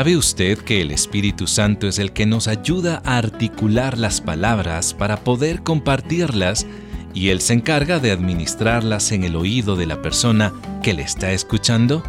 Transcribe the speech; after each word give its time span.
¿Sabe 0.00 0.16
usted 0.16 0.56
que 0.56 0.80
el 0.80 0.92
Espíritu 0.92 1.46
Santo 1.46 1.86
es 1.86 1.98
el 1.98 2.12
que 2.12 2.24
nos 2.24 2.48
ayuda 2.48 3.02
a 3.04 3.18
articular 3.18 3.98
las 3.98 4.22
palabras 4.22 4.94
para 4.94 5.18
poder 5.18 5.62
compartirlas 5.62 6.66
y 7.12 7.28
Él 7.28 7.42
se 7.42 7.52
encarga 7.52 7.98
de 7.98 8.10
administrarlas 8.10 9.12
en 9.12 9.24
el 9.24 9.36
oído 9.36 9.76
de 9.76 9.84
la 9.84 10.00
persona 10.00 10.54
que 10.82 10.94
le 10.94 11.02
está 11.02 11.32
escuchando? 11.32 12.02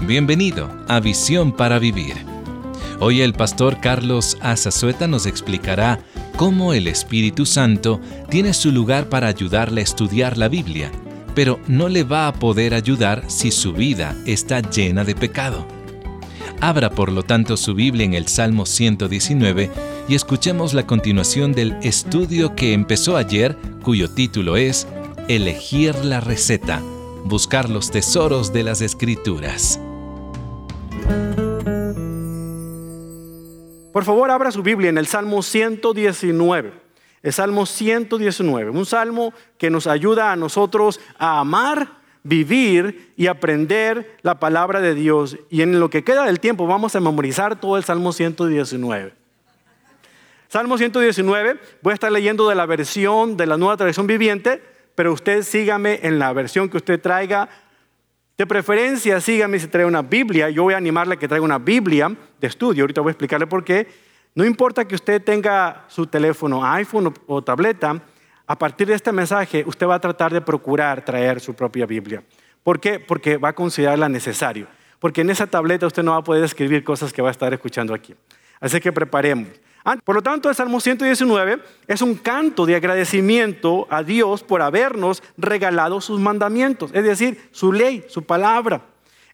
Bienvenido 0.00 0.68
a 0.88 0.98
Visión 0.98 1.52
para 1.52 1.78
Vivir. 1.78 2.16
Hoy 2.98 3.20
el 3.20 3.34
pastor 3.34 3.78
Carlos 3.80 4.36
Azazueta 4.40 5.06
nos 5.06 5.26
explicará 5.26 6.00
cómo 6.34 6.74
el 6.74 6.88
Espíritu 6.88 7.46
Santo 7.46 8.00
tiene 8.30 8.52
su 8.52 8.72
lugar 8.72 9.08
para 9.08 9.28
ayudarle 9.28 9.80
a 9.82 9.84
estudiar 9.84 10.36
la 10.36 10.48
Biblia, 10.48 10.90
pero 11.36 11.60
no 11.68 11.88
le 11.88 12.02
va 12.02 12.26
a 12.26 12.32
poder 12.32 12.74
ayudar 12.74 13.22
si 13.28 13.52
su 13.52 13.72
vida 13.74 14.16
está 14.26 14.60
llena 14.60 15.04
de 15.04 15.14
pecado. 15.14 15.75
Abra 16.60 16.90
por 16.90 17.12
lo 17.12 17.22
tanto 17.22 17.56
su 17.56 17.74
Biblia 17.74 18.04
en 18.04 18.14
el 18.14 18.28
Salmo 18.28 18.66
119 18.66 19.70
y 20.08 20.14
escuchemos 20.14 20.72
la 20.72 20.86
continuación 20.86 21.52
del 21.52 21.76
estudio 21.82 22.56
que 22.56 22.72
empezó 22.72 23.16
ayer, 23.16 23.56
cuyo 23.82 24.10
título 24.10 24.56
es 24.56 24.88
Elegir 25.28 25.94
la 26.04 26.20
receta, 26.20 26.80
buscar 27.24 27.68
los 27.68 27.90
tesoros 27.90 28.52
de 28.52 28.62
las 28.62 28.80
Escrituras. 28.80 29.78
Por 33.92 34.04
favor, 34.04 34.30
abra 34.30 34.50
su 34.50 34.62
Biblia 34.62 34.90
en 34.90 34.98
el 34.98 35.06
Salmo 35.06 35.42
119. 35.42 36.72
El 37.22 37.32
Salmo 37.32 37.66
119, 37.66 38.70
un 38.70 38.86
salmo 38.86 39.32
que 39.58 39.70
nos 39.70 39.86
ayuda 39.86 40.32
a 40.32 40.36
nosotros 40.36 41.00
a 41.18 41.40
amar 41.40 42.05
vivir 42.26 43.12
y 43.16 43.28
aprender 43.28 44.16
la 44.22 44.40
palabra 44.40 44.80
de 44.80 44.94
Dios. 44.94 45.38
Y 45.50 45.62
en 45.62 45.78
lo 45.78 45.90
que 45.90 46.04
queda 46.04 46.24
del 46.24 46.40
tiempo 46.40 46.66
vamos 46.66 46.96
a 46.96 47.00
memorizar 47.00 47.60
todo 47.60 47.76
el 47.76 47.84
Salmo 47.84 48.12
119. 48.12 49.12
Salmo 50.48 50.78
119, 50.78 51.58
voy 51.82 51.90
a 51.90 51.94
estar 51.94 52.10
leyendo 52.10 52.48
de 52.48 52.54
la 52.54 52.66
versión 52.66 53.36
de 53.36 53.46
la 53.46 53.56
nueva 53.56 53.76
tradición 53.76 54.06
viviente, 54.06 54.62
pero 54.94 55.12
usted 55.12 55.42
sígame 55.42 56.00
en 56.02 56.18
la 56.18 56.32
versión 56.32 56.68
que 56.68 56.76
usted 56.76 57.00
traiga. 57.00 57.48
De 58.38 58.46
preferencia, 58.46 59.20
sígame 59.20 59.58
si 59.58 59.66
trae 59.66 59.84
una 59.84 60.02
Biblia. 60.02 60.50
Yo 60.50 60.64
voy 60.64 60.74
a 60.74 60.76
animarle 60.76 61.14
a 61.14 61.18
que 61.18 61.26
traiga 61.26 61.44
una 61.44 61.58
Biblia 61.58 62.14
de 62.40 62.46
estudio. 62.46 62.84
Ahorita 62.84 63.00
voy 63.00 63.10
a 63.10 63.12
explicarle 63.12 63.46
por 63.46 63.64
qué. 63.64 63.88
No 64.34 64.44
importa 64.44 64.86
que 64.86 64.94
usted 64.94 65.22
tenga 65.22 65.84
su 65.88 66.06
teléfono, 66.06 66.64
iPhone 66.64 67.12
o 67.26 67.42
tableta, 67.42 68.02
a 68.46 68.58
partir 68.58 68.86
de 68.86 68.94
este 68.94 69.12
mensaje, 69.12 69.64
usted 69.66 69.86
va 69.86 69.96
a 69.96 70.00
tratar 70.00 70.32
de 70.32 70.40
procurar 70.40 71.04
traer 71.04 71.40
su 71.40 71.54
propia 71.54 71.86
Biblia. 71.86 72.22
¿Por 72.62 72.80
qué? 72.80 73.00
Porque 73.00 73.36
va 73.36 73.50
a 73.50 73.54
considerarla 73.54 74.08
necesario. 74.08 74.66
Porque 74.98 75.20
en 75.20 75.30
esa 75.30 75.46
tableta 75.46 75.86
usted 75.86 76.02
no 76.02 76.12
va 76.12 76.18
a 76.18 76.24
poder 76.24 76.44
escribir 76.44 76.84
cosas 76.84 77.12
que 77.12 77.22
va 77.22 77.28
a 77.28 77.32
estar 77.32 77.52
escuchando 77.52 77.92
aquí. 77.92 78.14
Así 78.60 78.80
que 78.80 78.92
preparemos. 78.92 79.48
Ah, 79.84 79.96
por 80.02 80.16
lo 80.16 80.22
tanto, 80.22 80.48
el 80.48 80.54
Salmo 80.54 80.80
119 80.80 81.60
es 81.86 82.02
un 82.02 82.16
canto 82.16 82.66
de 82.66 82.74
agradecimiento 82.74 83.86
a 83.90 84.02
Dios 84.02 84.42
por 84.42 84.62
habernos 84.62 85.22
regalado 85.36 86.00
sus 86.00 86.18
mandamientos, 86.18 86.90
es 86.92 87.04
decir, 87.04 87.48
su 87.52 87.72
ley, 87.72 88.04
su 88.08 88.24
palabra. 88.24 88.82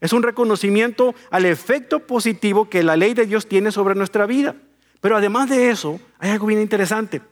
Es 0.00 0.12
un 0.12 0.22
reconocimiento 0.22 1.14
al 1.30 1.46
efecto 1.46 2.00
positivo 2.00 2.68
que 2.68 2.82
la 2.82 2.96
ley 2.96 3.14
de 3.14 3.24
Dios 3.24 3.46
tiene 3.46 3.72
sobre 3.72 3.94
nuestra 3.94 4.26
vida. 4.26 4.56
Pero 5.00 5.16
además 5.16 5.48
de 5.48 5.70
eso, 5.70 6.00
hay 6.18 6.30
algo 6.32 6.46
bien 6.46 6.60
interesante. 6.60 7.22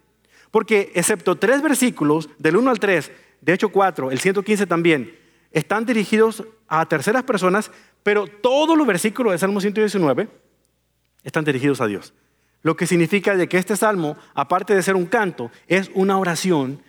Porque 0.51 0.93
excepto 0.95 1.37
tres 1.37 1.63
versículos, 1.63 2.29
del 2.39 2.57
1 2.57 2.71
al 2.71 2.81
3, 2.81 3.13
de 3.41 3.53
hecho 3.53 3.71
4, 3.71 4.11
el 4.11 4.19
115 4.19 4.67
también, 4.67 5.17
están 5.53 5.85
dirigidos 5.85 6.45
a 6.69 6.87
terceras 6.87 7.25
personas, 7.25 7.71
pero 8.03 8.27
todos 8.27 8.77
los 8.77 8.87
versículos 8.87 9.33
del 9.33 9.39
Salmo 9.39 9.61
119 9.61 10.29
están 11.25 11.45
dirigidos 11.45 11.81
a 11.81 11.87
Dios. 11.87 12.15
Lo 12.63 12.77
que 12.77 12.87
significa 12.87 13.37
de 13.37 13.49
que 13.49 13.59
este 13.59 13.77
salmo, 13.77 14.17
aparte 14.35 14.75
de 14.75 14.83
ser 14.83 14.97
un 14.97 15.07
canto, 15.07 15.51
es 15.67 15.91
una 15.95 16.19
oración 16.19 16.83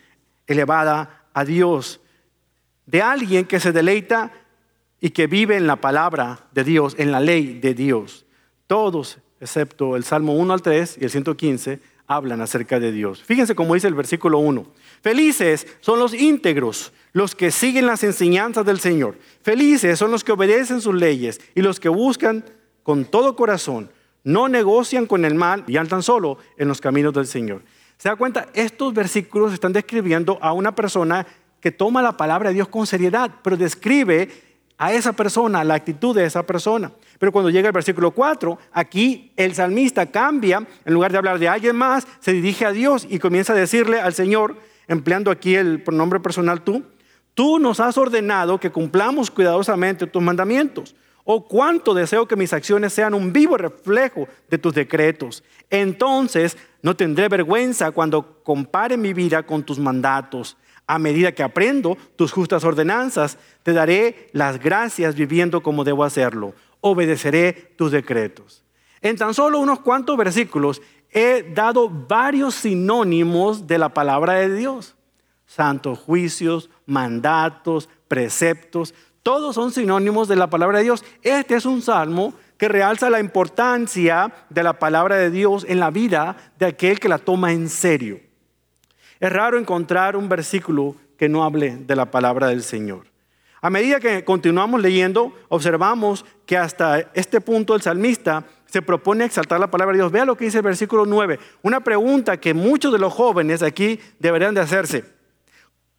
elevada 0.46 1.24
a 1.32 1.44
Dios, 1.44 2.00
de 2.86 3.00
alguien 3.00 3.46
que 3.46 3.60
se 3.60 3.72
deleita 3.72 4.32
y 5.00 5.10
que 5.10 5.26
vive 5.26 5.56
en 5.56 5.66
la 5.66 5.76
palabra 5.76 6.46
de 6.52 6.64
Dios, 6.64 6.94
en 6.98 7.10
la 7.10 7.20
ley 7.20 7.58
de 7.58 7.74
Dios. 7.74 8.26
Todos, 8.66 9.18
excepto 9.40 9.96
el 9.96 10.04
Salmo 10.04 10.34
1 10.34 10.52
al 10.52 10.62
3 10.62 10.98
y 11.00 11.04
el 11.04 11.10
115, 11.10 11.80
hablan 12.14 12.40
acerca 12.40 12.80
de 12.80 12.92
Dios. 12.92 13.22
Fíjense 13.22 13.54
cómo 13.54 13.74
dice 13.74 13.88
el 13.88 13.94
versículo 13.94 14.38
1. 14.38 14.66
Felices 15.02 15.66
son 15.80 15.98
los 15.98 16.14
íntegros, 16.14 16.92
los 17.12 17.34
que 17.34 17.50
siguen 17.50 17.86
las 17.86 18.04
enseñanzas 18.04 18.64
del 18.64 18.80
Señor. 18.80 19.18
Felices 19.42 19.98
son 19.98 20.10
los 20.10 20.24
que 20.24 20.32
obedecen 20.32 20.80
sus 20.80 20.94
leyes 20.94 21.40
y 21.54 21.62
los 21.62 21.80
que 21.80 21.88
buscan 21.88 22.44
con 22.82 23.04
todo 23.04 23.36
corazón. 23.36 23.90
No 24.24 24.48
negocian 24.48 25.06
con 25.06 25.24
el 25.24 25.34
mal 25.34 25.64
y 25.66 25.76
andan 25.76 26.02
solo 26.02 26.38
en 26.56 26.68
los 26.68 26.80
caminos 26.80 27.12
del 27.12 27.26
Señor. 27.26 27.62
¿Se 27.98 28.08
da 28.08 28.16
cuenta? 28.16 28.48
Estos 28.54 28.94
versículos 28.94 29.52
están 29.52 29.72
describiendo 29.72 30.38
a 30.40 30.52
una 30.52 30.74
persona 30.74 31.26
que 31.60 31.70
toma 31.70 32.02
la 32.02 32.16
palabra 32.16 32.48
de 32.50 32.54
Dios 32.56 32.68
con 32.68 32.86
seriedad, 32.86 33.30
pero 33.42 33.56
describe 33.56 34.28
a 34.78 34.92
esa 34.92 35.12
persona, 35.12 35.62
la 35.62 35.74
actitud 35.74 36.14
de 36.14 36.24
esa 36.24 36.44
persona. 36.44 36.90
Pero 37.22 37.30
cuando 37.30 37.50
llega 37.50 37.68
el 37.68 37.72
versículo 37.72 38.10
4, 38.10 38.58
aquí 38.72 39.30
el 39.36 39.54
salmista 39.54 40.06
cambia, 40.06 40.66
en 40.84 40.92
lugar 40.92 41.12
de 41.12 41.18
hablar 41.18 41.38
de 41.38 41.48
alguien 41.48 41.76
más, 41.76 42.04
se 42.18 42.32
dirige 42.32 42.66
a 42.66 42.72
Dios 42.72 43.06
y 43.08 43.20
comienza 43.20 43.52
a 43.52 43.56
decirle 43.56 44.00
al 44.00 44.12
Señor, 44.12 44.56
empleando 44.88 45.30
aquí 45.30 45.54
el 45.54 45.80
pronombre 45.84 46.18
personal 46.18 46.62
tú, 46.62 46.82
tú 47.34 47.60
nos 47.60 47.78
has 47.78 47.96
ordenado 47.96 48.58
que 48.58 48.72
cumplamos 48.72 49.30
cuidadosamente 49.30 50.08
tus 50.08 50.20
mandamientos. 50.20 50.96
Oh, 51.22 51.46
cuánto 51.46 51.94
deseo 51.94 52.26
que 52.26 52.34
mis 52.34 52.52
acciones 52.52 52.92
sean 52.92 53.14
un 53.14 53.32
vivo 53.32 53.56
reflejo 53.56 54.26
de 54.50 54.58
tus 54.58 54.74
decretos. 54.74 55.44
Entonces 55.70 56.58
no 56.82 56.96
tendré 56.96 57.28
vergüenza 57.28 57.92
cuando 57.92 58.42
compare 58.42 58.96
mi 58.96 59.12
vida 59.12 59.44
con 59.44 59.62
tus 59.62 59.78
mandatos. 59.78 60.56
A 60.88 60.98
medida 60.98 61.30
que 61.30 61.44
aprendo 61.44 61.96
tus 62.16 62.32
justas 62.32 62.64
ordenanzas, 62.64 63.38
te 63.62 63.72
daré 63.72 64.28
las 64.32 64.58
gracias 64.58 65.14
viviendo 65.14 65.62
como 65.62 65.84
debo 65.84 66.02
hacerlo. 66.02 66.54
Obedeceré 66.82 67.74
tus 67.78 67.90
decretos. 67.90 68.62
En 69.00 69.16
tan 69.16 69.32
solo 69.32 69.58
unos 69.58 69.80
cuantos 69.80 70.16
versículos 70.18 70.82
he 71.10 71.50
dado 71.54 71.88
varios 71.88 72.54
sinónimos 72.54 73.66
de 73.66 73.78
la 73.78 73.88
palabra 73.88 74.34
de 74.34 74.54
Dios. 74.54 74.94
Santos 75.46 75.98
juicios, 75.98 76.68
mandatos, 76.84 77.88
preceptos, 78.08 78.94
todos 79.22 79.54
son 79.54 79.70
sinónimos 79.70 80.26
de 80.26 80.36
la 80.36 80.50
palabra 80.50 80.78
de 80.78 80.84
Dios. 80.84 81.04
Este 81.22 81.54
es 81.54 81.64
un 81.64 81.80
salmo 81.80 82.34
que 82.58 82.68
realza 82.68 83.10
la 83.10 83.20
importancia 83.20 84.32
de 84.50 84.62
la 84.62 84.78
palabra 84.78 85.16
de 85.16 85.30
Dios 85.30 85.64
en 85.68 85.78
la 85.78 85.90
vida 85.90 86.36
de 86.58 86.66
aquel 86.66 86.98
que 86.98 87.08
la 87.08 87.18
toma 87.18 87.52
en 87.52 87.68
serio. 87.68 88.20
Es 89.20 89.32
raro 89.32 89.58
encontrar 89.58 90.16
un 90.16 90.28
versículo 90.28 90.96
que 91.16 91.28
no 91.28 91.44
hable 91.44 91.76
de 91.76 91.94
la 91.94 92.10
palabra 92.10 92.48
del 92.48 92.64
Señor. 92.64 93.11
A 93.64 93.70
medida 93.70 94.00
que 94.00 94.24
continuamos 94.24 94.82
leyendo, 94.82 95.32
observamos 95.48 96.24
que 96.46 96.56
hasta 96.56 96.98
este 97.14 97.40
punto 97.40 97.76
el 97.76 97.80
salmista 97.80 98.44
se 98.66 98.82
propone 98.82 99.24
exaltar 99.24 99.60
la 99.60 99.70
palabra 99.70 99.92
de 99.92 99.98
Dios. 99.98 100.10
Vea 100.10 100.24
lo 100.24 100.36
que 100.36 100.46
dice 100.46 100.58
el 100.58 100.64
versículo 100.64 101.06
9. 101.06 101.38
Una 101.62 101.78
pregunta 101.78 102.38
que 102.38 102.54
muchos 102.54 102.92
de 102.92 102.98
los 102.98 103.12
jóvenes 103.12 103.62
aquí 103.62 104.00
deberían 104.18 104.54
de 104.54 104.62
hacerse. 104.62 105.04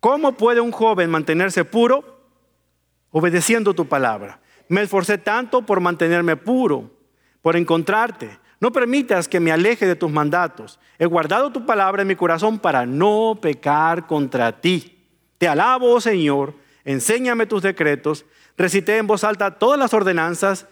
¿Cómo 0.01 0.33
puede 0.33 0.59
un 0.59 0.73
joven 0.73 1.09
mantenerse 1.09 1.63
puro 1.63 2.19
obedeciendo 3.11 3.73
tu 3.73 3.85
palabra? 3.85 4.41
Me 4.67 4.81
esforcé 4.81 5.17
tanto 5.17 5.65
por 5.65 5.79
mantenerme 5.79 6.35
puro, 6.35 6.91
por 7.41 7.55
encontrarte. 7.55 8.39
No 8.59 8.73
permitas 8.73 9.29
que 9.29 9.39
me 9.39 9.53
aleje 9.53 9.87
de 9.87 9.95
tus 9.95 10.11
mandatos. 10.11 10.81
He 10.99 11.05
guardado 11.05 11.53
tu 11.53 11.65
palabra 11.65 12.01
en 12.01 12.09
mi 12.09 12.17
corazón 12.17 12.59
para 12.59 12.85
no 12.85 13.39
pecar 13.41 14.05
contra 14.05 14.59
ti. 14.59 14.99
Te 15.37 15.47
alabo, 15.47 16.01
Señor, 16.01 16.55
enséñame 16.85 17.45
tus 17.45 17.61
decretos. 17.61 18.25
Recité 18.57 18.97
en 18.97 19.07
voz 19.07 19.23
alta 19.23 19.57
todas 19.57 19.79
las 19.79 19.93
ordenanzas 19.93 20.67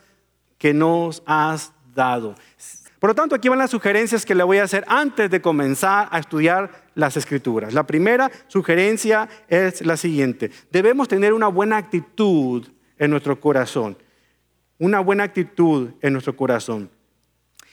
que 0.57 0.73
nos 0.73 1.23
has 1.25 1.73
dado. 1.93 2.35
Por 2.99 3.09
lo 3.09 3.15
tanto, 3.15 3.33
aquí 3.33 3.49
van 3.49 3.57
las 3.57 3.71
sugerencias 3.71 4.27
que 4.27 4.35
le 4.35 4.43
voy 4.43 4.59
a 4.59 4.63
hacer 4.63 4.83
antes 4.87 5.31
de 5.31 5.41
comenzar 5.41 6.07
a 6.11 6.19
estudiar 6.19 6.69
las 6.93 7.17
escrituras. 7.17 7.73
La 7.73 7.87
primera 7.87 8.29
sugerencia 8.47 9.27
es 9.47 9.83
la 9.83 9.97
siguiente. 9.97 10.51
Debemos 10.69 11.07
tener 11.07 11.33
una 11.33 11.47
buena 11.47 11.77
actitud 11.77 12.67
en 12.99 13.09
nuestro 13.09 13.39
corazón. 13.39 13.97
Una 14.77 14.99
buena 14.99 15.23
actitud 15.23 15.89
en 16.01 16.13
nuestro 16.13 16.37
corazón. 16.37 16.91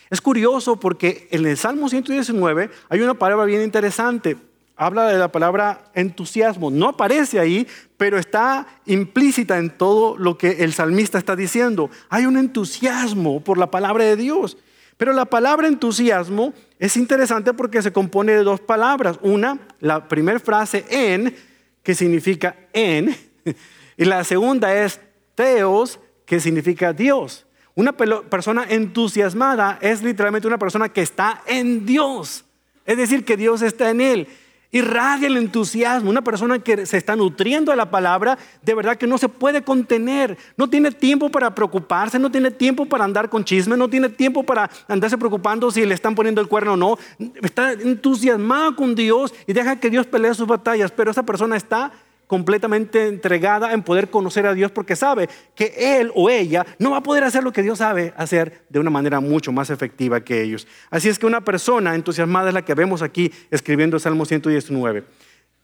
Es 0.09 0.23
curioso 0.23 0.81
porque 0.81 1.29
en 1.31 1.45
el 1.45 1.59
Salmo 1.59 1.91
119 1.91 2.71
hay 2.89 3.01
una 3.01 3.13
palabra 3.13 3.45
bien 3.45 3.61
interesante. 3.61 4.37
Habla 4.81 5.09
de 5.09 5.19
la 5.19 5.33
palabra 5.33 5.91
entusiasmo. 5.93 6.71
No 6.71 6.89
aparece 6.89 7.41
ahí, 7.41 7.67
pero 7.97 8.17
está 8.17 8.65
implícita 8.87 9.59
en 9.59 9.71
todo 9.71 10.17
lo 10.17 10.39
que 10.39 10.63
el 10.63 10.73
salmista 10.73 11.19
está 11.19 11.35
diciendo. 11.35 11.91
Hay 12.09 12.27
un 12.27 12.39
entusiasmo 12.39 13.41
por 13.41 13.59
la 13.59 13.73
palabra 13.73 14.05
de 14.05 14.15
Dios. 14.15 14.57
Pero 14.97 15.13
la 15.13 15.25
palabra 15.25 15.67
entusiasmo 15.67 16.55
es 16.79 16.97
interesante 16.97 17.53
porque 17.55 17.83
se 17.83 17.93
compone 17.93 18.33
de 18.33 18.45
dos 18.45 18.61
palabras. 18.61 19.19
Una, 19.21 19.59
la 19.81 20.07
primera 20.07 20.39
frase 20.39 20.85
en, 20.91 21.35
que 21.83 21.97
significa 21.97 22.55
en, 22.73 23.17
y 23.97 24.05
la 24.05 24.23
segunda 24.23 24.73
es 24.73 25.01
teos, 25.35 25.99
que 26.25 26.39
significa 26.39 26.93
Dios. 26.93 27.47
Una 27.75 27.97
persona 27.97 28.65
entusiasmada 28.69 29.79
es 29.81 30.05
literalmente 30.05 30.47
una 30.47 30.59
persona 30.59 30.89
que 30.89 31.03
está 31.03 31.43
en 31.47 31.85
Dios. 31.85 32.45
Es 32.87 32.97
decir, 32.97 33.25
que 33.25 33.37
Dios 33.37 33.63
está 33.63 33.91
en 33.91 34.01
él. 34.01 34.29
Irradia 34.71 35.29
el 35.29 35.37
entusiasmo. 35.37 36.11
Una 36.11 36.23
persona 36.23 36.59
que 36.59 36.85
se 36.85 36.97
está 36.97 37.17
nutriendo 37.17 37.71
de 37.71 37.77
la 37.77 37.91
palabra, 37.91 38.39
de 38.63 38.75
verdad 38.75 38.97
que 38.97 39.07
no 39.07 39.17
se 39.17 39.29
puede 39.29 39.63
contener. 39.63 40.37
No 40.57 40.69
tiene 40.69 40.91
tiempo 40.91 41.31
para 41.31 41.55
preocuparse, 41.55 42.19
no 42.19 42.31
tiene 42.31 42.51
tiempo 42.51 42.87
para 42.87 43.05
andar 43.05 43.31
con 43.31 43.45
chisme, 43.45 43.77
no 43.77 43.89
tiene 43.89 44.09
tiempo 44.09 44.43
para 44.43 44.71
andarse 44.87 45.17
preocupando 45.17 45.71
si 45.71 45.87
le 45.87 45.95
están 45.95 46.15
poniendo 46.15 46.41
el 46.41 46.49
cuerno 46.49 46.75
o 46.75 46.77
no. 46.77 46.99
Está 47.43 47.73
entusiasmado 47.73 48.77
con 48.77 48.95
Dios 48.95 49.35
y 49.47 49.53
deja 49.53 49.77
que 49.77 49.91
Dios 49.91 50.07
pelee 50.07 50.35
sus 50.35 50.47
batallas, 50.47 50.91
pero 50.91 51.11
esa 51.11 51.23
persona 51.23 51.57
está 51.57 51.93
completamente 52.29 53.09
entregada 53.09 53.73
en 53.73 53.83
poder 53.83 54.11
conocer 54.11 54.47
a 54.47 54.55
Dios 54.55 54.71
porque 54.71 54.95
sabe 54.95 55.29
que 55.57 55.99
él 55.99 56.13
o 56.15 56.31
ella 56.31 56.65
no 56.79 56.93
va 56.93 56.99
a 56.99 57.03
poder 57.03 57.25
hacer 57.25 57.43
lo 57.43 57.53
que 57.53 57.63
Dios 57.63 57.79
sabe 57.79 58.13
hacer 58.17 58.63
de 58.69 58.79
una 58.79 58.91
manera 58.91 59.19
mucho 59.19 59.51
más 59.51 59.71
efectiva 59.71 60.21
que 60.21 60.43
ellos. 60.43 60.69
Así 60.91 61.09
es 61.09 61.19
que 61.19 61.27
una 61.27 61.41
persona 61.41 61.95
entusiasmada 61.97 62.49
es 62.49 62.55
la 62.55 62.65
que 62.65 62.75
vemos 62.75 63.03
aquí 63.03 63.33
escribiendo 63.51 63.99
Salmo 63.99 64.27
119. 64.27 65.03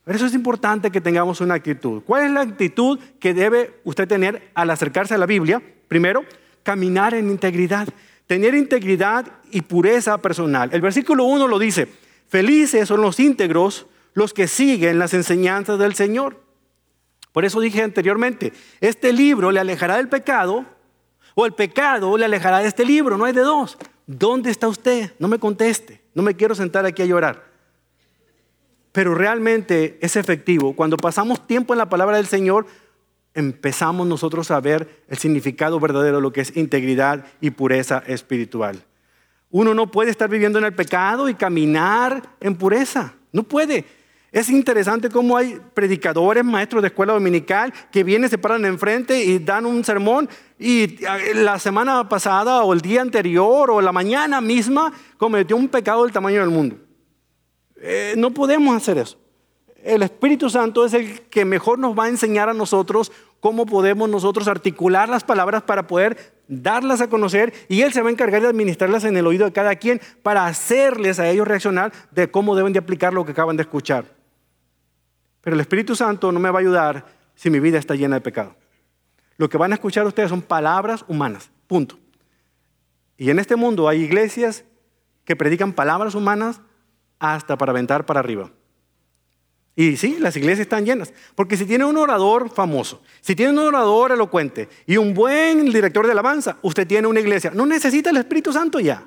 Por 0.05 0.15
eso 0.17 0.27
es 0.27 0.35
importante 0.35 0.91
que 0.91 1.01
tengamos 1.01 1.41
una 1.41 1.55
actitud. 1.55 2.03
¿Cuál 2.03 2.25
es 2.25 2.31
la 2.31 2.41
actitud 2.41 2.99
que 3.21 3.35
debe 3.35 3.81
usted 3.85 4.09
tener 4.09 4.51
al 4.55 4.71
acercarse 4.71 5.15
a 5.15 5.19
la 5.19 5.27
Biblia? 5.27 5.63
Primero, 5.89 6.25
caminar 6.63 7.15
en 7.15 7.31
integridad. 7.31 7.89
Tener 8.27 8.55
integridad 8.55 9.27
y 9.51 9.61
pureza 9.61 10.17
personal. 10.19 10.71
El 10.73 10.81
versículo 10.81 11.25
1 11.25 11.47
lo 11.47 11.59
dice, 11.59 11.89
felices 12.27 12.89
son 12.89 13.03
los 13.03 13.21
íntegros 13.21 13.87
los 14.15 14.33
que 14.33 14.49
siguen 14.49 14.99
las 14.99 15.13
enseñanzas 15.13 15.79
del 15.79 15.95
Señor. 15.95 16.44
Por 17.35 17.45
eso 17.45 17.59
dije 17.59 17.83
anteriormente, 17.83 18.53
este 18.81 19.13
libro 19.13 19.51
le 19.51 19.59
alejará 19.59 19.97
del 19.97 20.09
pecado 20.09 20.65
o 21.35 21.45
el 21.45 21.53
pecado 21.53 22.17
le 22.17 22.27
alejará 22.27 22.61
de 22.61 22.69
este 22.69 22.85
libro, 22.85 23.19
no 23.19 23.25
hay 23.25 23.33
de 23.33 23.41
dos. 23.41 23.77
¿Dónde 24.07 24.53
está 24.53 24.69
usted? 24.69 25.11
No 25.19 25.27
me 25.27 25.41
conteste, 25.41 26.01
no 26.15 26.23
me 26.23 26.37
quiero 26.37 26.55
sentar 26.55 26.87
aquí 26.87 27.03
a 27.03 27.07
llorar. 27.07 27.43
Pero 28.93 29.17
realmente 29.17 29.99
es 30.01 30.15
efectivo. 30.15 30.77
Cuando 30.77 30.97
pasamos 30.97 31.45
tiempo 31.45 31.75
en 31.75 31.79
la 31.79 31.89
palabra 31.89 32.19
del 32.19 32.27
Señor, 32.27 32.67
empezamos 33.35 34.07
nosotros 34.07 34.53
a 34.53 34.61
ver 34.61 35.03
el 35.09 35.19
significado 35.19 35.81
verdadero 35.81 36.19
de 36.19 36.23
lo 36.23 36.33
que 36.33 36.43
es 36.43 36.57
integridad 36.57 37.25
y 37.41 37.51
pureza 37.51 38.01
espiritual. 38.07 38.85
Uno 39.51 39.75
no 39.75 39.91
puede 39.91 40.13
estar 40.13 40.31
viviendo 40.31 40.61
en 40.61 40.67
el 40.67 40.75
pecado 40.75 41.29
y 41.29 41.35
caminar 41.35 42.37
en 42.39 42.55
pureza. 42.55 43.15
No 43.33 43.43
puede. 43.43 44.04
Es 44.35 44.51
interesante 44.51 45.11
cómo 45.11 45.37
hay 45.37 45.61
predicadores, 45.75 46.45
maestros 46.45 46.83
de 46.83 46.89
escuela 46.89 47.13
dominical 47.13 47.73
que 47.93 48.03
vienen, 48.03 48.29
se 48.29 48.37
paran 48.37 48.65
enfrente 48.65 49.23
y 49.23 49.39
dan 49.39 49.65
un 49.65 49.85
sermón 49.85 50.29
y 50.59 50.97
la 51.35 51.61
semana 51.61 52.09
pasada 52.09 52.65
o 52.65 52.73
el 52.73 52.81
día 52.81 53.01
anterior 53.01 53.71
o 53.71 53.81
la 53.81 53.93
mañana 53.93 54.41
misma 54.41 54.93
cometió 55.19 55.57
un 55.57 55.69
pecado 55.69 56.03
del 56.03 56.13
tamaño 56.13 56.41
del 56.41 56.51
mundo. 56.51 56.79
Eh, 57.81 58.15
no 58.17 58.33
podemos 58.33 58.77
hacer 58.77 58.99
eso. 58.99 59.21
El 59.85 60.03
Espíritu 60.03 60.51
Santo 60.51 60.85
es 60.85 60.95
el 60.95 61.21
que 61.29 61.45
mejor 61.45 61.79
nos 61.79 61.97
va 61.97 62.07
a 62.07 62.09
enseñar 62.09 62.49
a 62.49 62.55
nosotros 62.55 63.13
cómo 63.39 63.67
podemos 63.67 64.09
nosotros 64.09 64.49
articular 64.49 65.09
las 65.09 65.23
palabras 65.23 65.63
para 65.63 65.87
poder 65.87 66.35
darlas 66.49 67.01
a 67.01 67.09
conocer 67.09 67.53
y 67.69 67.83
Él 67.83 67.93
se 67.93 68.03
va 68.03 68.09
a 68.09 68.13
encargar 68.13 68.43
de 68.43 68.49
administrarlas 68.49 69.05
en 69.05 69.17
el 69.17 69.29
oído 69.29 69.45
de 69.45 69.53
cada 69.53 69.77
quien 69.77 70.01
para 70.25 70.47
hacerles 70.47 71.21
a 71.21 71.31
ellos 71.31 71.47
reaccionar 71.47 71.93
de 72.11 72.29
cómo 72.33 72.57
deben 72.57 72.73
de 72.73 72.81
aplicar 72.81 73.15
lo 73.15 73.25
que 73.25 73.31
acaban 73.31 73.57
de 73.57 73.63
escuchar. 73.63 74.14
Pero 75.45 75.55
el 75.55 75.61
Espíritu 75.61 75.95
Santo 75.95 76.33
no 76.33 76.41
me 76.41 76.51
va 76.51 76.59
a 76.59 76.63
ayudar 76.63 77.07
si 77.35 77.51
mi 77.51 77.61
vida 77.61 77.79
está 77.79 77.95
llena 77.95 78.17
de 78.17 78.23
pecado. 78.23 78.57
Lo 79.37 79.49
que 79.51 79.59
van 79.59 79.73
a 79.73 79.75
escuchar 79.75 80.07
ustedes 80.07 80.31
son 80.31 80.41
palabras 80.41 81.05
humanas, 81.07 81.51
punto. 81.67 81.99
Y 83.19 83.29
en 83.29 83.39
este 83.39 83.55
mundo 83.55 83.87
hay 83.87 84.03
iglesias 84.03 84.65
que 85.25 85.37
predican 85.37 85.75
palabras 85.75 86.15
humanas 86.15 86.63
hasta 87.19 87.59
para 87.59 87.73
aventar 87.73 88.07
para 88.07 88.21
arriba. 88.21 88.51
Y 89.77 89.97
sí, 89.97 90.17
las 90.19 90.37
iglesias 90.37 90.61
están 90.61 90.87
llenas. 90.87 91.13
Porque 91.35 91.57
si 91.57 91.67
tiene 91.67 91.85
un 91.85 91.97
orador 91.99 92.49
famoso, 92.49 93.03
si 93.21 93.37
tiene 93.37 93.53
un 93.53 93.59
orador 93.59 94.13
elocuente 94.13 94.69
y 94.87 94.97
un 94.97 95.13
buen 95.13 95.67
director 95.67 96.07
de 96.07 96.13
alabanza, 96.13 96.57
usted 96.63 96.87
tiene 96.87 97.07
una 97.07 97.21
iglesia. 97.21 97.51
No 97.53 97.67
necesita 97.67 98.11
el 98.11 98.17
Espíritu 98.17 98.53
Santo 98.53 98.81
ya. 98.81 99.07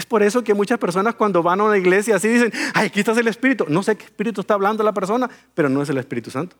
Es 0.00 0.06
por 0.06 0.22
eso 0.22 0.42
que 0.42 0.54
muchas 0.54 0.78
personas 0.78 1.14
cuando 1.14 1.42
van 1.42 1.60
a 1.60 1.64
una 1.64 1.76
iglesia 1.76 2.16
así 2.16 2.28
dicen, 2.28 2.50
ay, 2.72 2.86
aquí 2.86 3.00
está 3.00 3.12
el 3.12 3.28
Espíritu. 3.28 3.66
No 3.68 3.82
sé 3.82 3.96
qué 3.96 4.04
Espíritu 4.06 4.40
está 4.40 4.54
hablando 4.54 4.82
la 4.82 4.94
persona, 4.94 5.28
pero 5.52 5.68
no 5.68 5.82
es 5.82 5.90
el 5.90 5.98
Espíritu 5.98 6.30
Santo. 6.30 6.56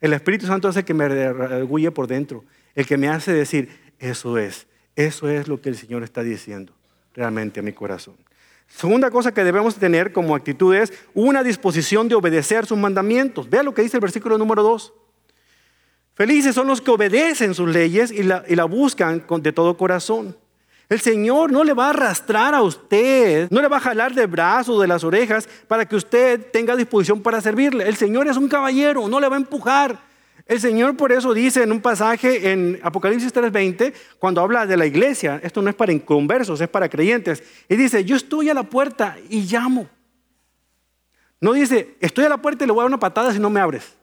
El 0.00 0.12
Espíritu 0.12 0.46
Santo 0.46 0.68
es 0.68 0.76
el 0.76 0.84
que 0.84 0.94
me 0.94 1.08
reguye 1.08 1.90
por 1.90 2.06
dentro, 2.06 2.44
el 2.76 2.86
que 2.86 2.96
me 2.96 3.08
hace 3.08 3.32
decir, 3.32 3.70
eso 3.98 4.38
es, 4.38 4.68
eso 4.94 5.28
es 5.28 5.48
lo 5.48 5.60
que 5.60 5.68
el 5.68 5.76
Señor 5.76 6.04
está 6.04 6.22
diciendo 6.22 6.72
realmente 7.12 7.58
a 7.58 7.64
mi 7.64 7.72
corazón. 7.72 8.14
Segunda 8.68 9.10
cosa 9.10 9.34
que 9.34 9.42
debemos 9.42 9.74
tener 9.74 10.12
como 10.12 10.36
actitud 10.36 10.76
es 10.76 10.92
una 11.12 11.42
disposición 11.42 12.08
de 12.08 12.14
obedecer 12.14 12.66
sus 12.66 12.78
mandamientos. 12.78 13.50
Vea 13.50 13.64
lo 13.64 13.74
que 13.74 13.82
dice 13.82 13.96
el 13.96 14.00
versículo 14.00 14.38
número 14.38 14.62
2. 14.62 14.92
Felices 16.14 16.54
son 16.54 16.68
los 16.68 16.80
que 16.80 16.92
obedecen 16.92 17.52
sus 17.52 17.68
leyes 17.68 18.12
y 18.12 18.22
la, 18.22 18.44
y 18.46 18.54
la 18.54 18.64
buscan 18.64 19.24
de 19.40 19.52
todo 19.52 19.76
corazón. 19.76 20.36
El 20.88 21.00
Señor 21.00 21.50
no 21.50 21.64
le 21.64 21.72
va 21.72 21.86
a 21.86 21.90
arrastrar 21.90 22.54
a 22.54 22.62
usted, 22.62 23.48
no 23.50 23.62
le 23.62 23.68
va 23.68 23.78
a 23.78 23.80
jalar 23.80 24.14
de 24.14 24.26
brazos, 24.26 24.80
de 24.80 24.86
las 24.86 25.02
orejas, 25.02 25.48
para 25.66 25.86
que 25.86 25.96
usted 25.96 26.50
tenga 26.52 26.76
disposición 26.76 27.22
para 27.22 27.40
servirle. 27.40 27.88
El 27.88 27.96
Señor 27.96 28.28
es 28.28 28.36
un 28.36 28.48
caballero, 28.48 29.08
no 29.08 29.18
le 29.18 29.28
va 29.28 29.36
a 29.36 29.38
empujar. 29.38 29.98
El 30.46 30.60
Señor 30.60 30.94
por 30.96 31.10
eso 31.10 31.32
dice 31.32 31.62
en 31.62 31.72
un 31.72 31.80
pasaje 31.80 32.52
en 32.52 32.78
Apocalipsis 32.82 33.32
3:20, 33.32 33.94
cuando 34.18 34.42
habla 34.42 34.66
de 34.66 34.76
la 34.76 34.84
iglesia, 34.84 35.40
esto 35.42 35.62
no 35.62 35.70
es 35.70 35.74
para 35.74 35.92
inconversos, 35.92 36.60
es 36.60 36.68
para 36.68 36.90
creyentes, 36.90 37.42
y 37.66 37.76
dice, 37.76 38.04
yo 38.04 38.14
estoy 38.14 38.50
a 38.50 38.54
la 38.54 38.64
puerta 38.64 39.16
y 39.30 39.40
llamo. 39.42 39.88
No 41.40 41.54
dice, 41.54 41.96
estoy 42.00 42.26
a 42.26 42.28
la 42.28 42.42
puerta 42.42 42.64
y 42.64 42.66
le 42.66 42.72
voy 42.72 42.80
a 42.80 42.84
dar 42.84 42.90
una 42.90 43.00
patada 43.00 43.32
si 43.32 43.38
no 43.38 43.48
me 43.48 43.60
abres. 43.60 43.94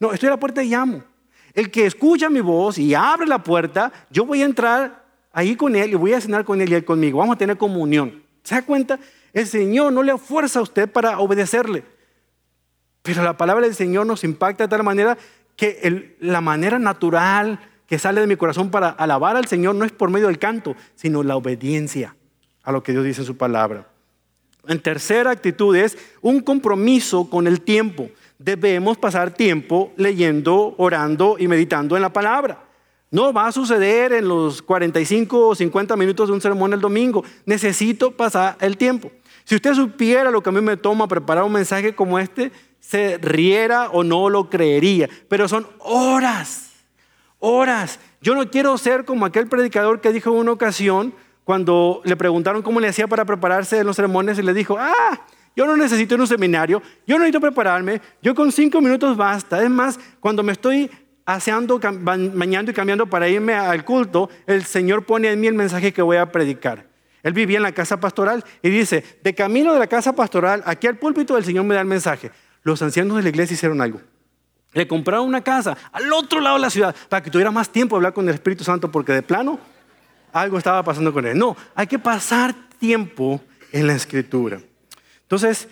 No, 0.00 0.12
estoy 0.12 0.28
a 0.28 0.32
la 0.32 0.40
puerta 0.40 0.62
y 0.62 0.70
llamo. 0.70 1.04
El 1.52 1.70
que 1.70 1.84
escucha 1.84 2.30
mi 2.30 2.40
voz 2.40 2.78
y 2.78 2.94
abre 2.94 3.26
la 3.26 3.42
puerta, 3.42 3.92
yo 4.10 4.24
voy 4.24 4.40
a 4.40 4.46
entrar 4.46 5.01
ahí 5.32 5.56
con 5.56 5.74
Él 5.76 5.92
y 5.92 5.94
voy 5.94 6.12
a 6.12 6.20
cenar 6.20 6.44
con 6.44 6.60
Él 6.60 6.70
y 6.70 6.74
Él 6.74 6.84
conmigo. 6.84 7.18
Vamos 7.18 7.36
a 7.36 7.38
tener 7.38 7.56
comunión. 7.56 8.22
¿Se 8.42 8.54
da 8.54 8.62
cuenta? 8.62 8.98
El 9.32 9.46
Señor 9.46 9.92
no 9.92 10.02
le 10.02 10.16
fuerza 10.18 10.58
a 10.58 10.62
usted 10.62 10.90
para 10.90 11.18
obedecerle. 11.18 11.84
Pero 13.02 13.22
la 13.22 13.36
palabra 13.36 13.66
del 13.66 13.74
Señor 13.74 14.06
nos 14.06 14.24
impacta 14.24 14.64
de 14.64 14.68
tal 14.68 14.82
manera 14.82 15.18
que 15.56 16.16
la 16.20 16.40
manera 16.40 16.78
natural 16.78 17.58
que 17.86 17.98
sale 17.98 18.20
de 18.20 18.26
mi 18.26 18.36
corazón 18.36 18.70
para 18.70 18.88
alabar 18.88 19.36
al 19.36 19.46
Señor 19.46 19.74
no 19.74 19.84
es 19.84 19.92
por 19.92 20.10
medio 20.10 20.28
del 20.28 20.38
canto, 20.38 20.76
sino 20.94 21.22
la 21.22 21.36
obediencia 21.36 22.16
a 22.62 22.72
lo 22.72 22.82
que 22.82 22.92
Dios 22.92 23.04
dice 23.04 23.20
en 23.20 23.26
su 23.26 23.36
palabra. 23.36 23.86
En 24.66 24.80
tercera 24.80 25.30
actitud 25.30 25.74
es 25.74 25.98
un 26.20 26.40
compromiso 26.40 27.28
con 27.28 27.46
el 27.46 27.60
tiempo. 27.60 28.08
Debemos 28.38 28.96
pasar 28.96 29.32
tiempo 29.32 29.92
leyendo, 29.96 30.74
orando 30.78 31.36
y 31.38 31.48
meditando 31.48 31.96
en 31.96 32.02
la 32.02 32.12
palabra. 32.12 32.64
No 33.12 33.30
va 33.30 33.46
a 33.46 33.52
suceder 33.52 34.14
en 34.14 34.26
los 34.26 34.62
45 34.62 35.48
o 35.48 35.54
50 35.54 35.96
minutos 35.96 36.28
de 36.28 36.34
un 36.34 36.40
sermón 36.40 36.72
el 36.72 36.80
domingo. 36.80 37.22
Necesito 37.44 38.10
pasar 38.10 38.56
el 38.58 38.78
tiempo. 38.78 39.12
Si 39.44 39.54
usted 39.54 39.74
supiera 39.74 40.30
lo 40.30 40.42
que 40.42 40.48
a 40.48 40.52
mí 40.52 40.62
me 40.62 40.78
toma 40.78 41.06
preparar 41.06 41.44
un 41.44 41.52
mensaje 41.52 41.94
como 41.94 42.18
este, 42.18 42.52
se 42.80 43.18
riera 43.18 43.90
o 43.90 44.02
no 44.02 44.30
lo 44.30 44.48
creería. 44.48 45.10
Pero 45.28 45.46
son 45.46 45.66
horas, 45.80 46.70
horas. 47.38 48.00
Yo 48.22 48.34
no 48.34 48.50
quiero 48.50 48.78
ser 48.78 49.04
como 49.04 49.26
aquel 49.26 49.46
predicador 49.46 50.00
que 50.00 50.10
dijo 50.10 50.30
en 50.30 50.38
una 50.38 50.52
ocasión, 50.52 51.12
cuando 51.44 52.00
le 52.04 52.16
preguntaron 52.16 52.62
cómo 52.62 52.80
le 52.80 52.88
hacía 52.88 53.08
para 53.08 53.26
prepararse 53.26 53.78
en 53.78 53.86
los 53.86 53.96
sermones, 53.96 54.38
y 54.38 54.42
le 54.42 54.54
dijo, 54.54 54.78
ah, 54.78 55.20
yo 55.54 55.66
no 55.66 55.76
necesito 55.76 56.14
ir 56.14 56.20
un 56.20 56.26
seminario, 56.26 56.80
yo 57.06 57.16
no 57.16 57.20
necesito 57.20 57.40
prepararme, 57.40 58.00
yo 58.22 58.34
con 58.34 58.50
cinco 58.52 58.80
minutos 58.80 59.18
basta. 59.18 59.62
Es 59.62 59.68
más, 59.68 60.00
cuando 60.18 60.42
me 60.42 60.52
estoy 60.52 60.90
aseando, 61.24 61.78
bañando 61.78 62.70
y 62.70 62.74
cambiando 62.74 63.06
para 63.06 63.28
irme 63.28 63.54
al 63.54 63.84
culto, 63.84 64.28
el 64.46 64.64
Señor 64.64 65.04
pone 65.04 65.30
en 65.30 65.40
mí 65.40 65.46
el 65.46 65.54
mensaje 65.54 65.92
que 65.92 66.02
voy 66.02 66.16
a 66.16 66.30
predicar. 66.30 66.86
Él 67.22 67.32
vivía 67.32 67.58
en 67.58 67.62
la 67.62 67.72
casa 67.72 68.00
pastoral 68.00 68.44
y 68.62 68.70
dice, 68.70 69.04
de 69.22 69.34
camino 69.34 69.72
de 69.72 69.78
la 69.78 69.86
casa 69.86 70.14
pastoral, 70.14 70.62
aquí 70.66 70.86
al 70.86 70.98
púlpito 70.98 71.36
el 71.36 71.44
Señor 71.44 71.64
me 71.64 71.74
da 71.74 71.80
el 71.80 71.86
mensaje. 71.86 72.30
Los 72.62 72.82
ancianos 72.82 73.16
de 73.16 73.22
la 73.22 73.28
iglesia 73.28 73.54
hicieron 73.54 73.80
algo. 73.80 74.00
Le 74.72 74.88
compraron 74.88 75.28
una 75.28 75.42
casa 75.42 75.76
al 75.92 76.12
otro 76.12 76.40
lado 76.40 76.56
de 76.56 76.62
la 76.62 76.70
ciudad 76.70 76.96
para 77.08 77.22
que 77.22 77.30
tuviera 77.30 77.50
más 77.50 77.68
tiempo 77.68 77.94
de 77.94 77.98
hablar 77.98 78.12
con 78.14 78.28
el 78.28 78.34
Espíritu 78.34 78.64
Santo 78.64 78.90
porque 78.90 79.12
de 79.12 79.22
plano 79.22 79.60
algo 80.32 80.58
estaba 80.58 80.82
pasando 80.82 81.12
con 81.12 81.26
él. 81.26 81.38
No, 81.38 81.56
hay 81.74 81.86
que 81.86 81.98
pasar 81.98 82.54
tiempo 82.78 83.40
en 83.70 83.86
la 83.86 83.94
escritura. 83.94 84.60
Entonces, 85.22 85.68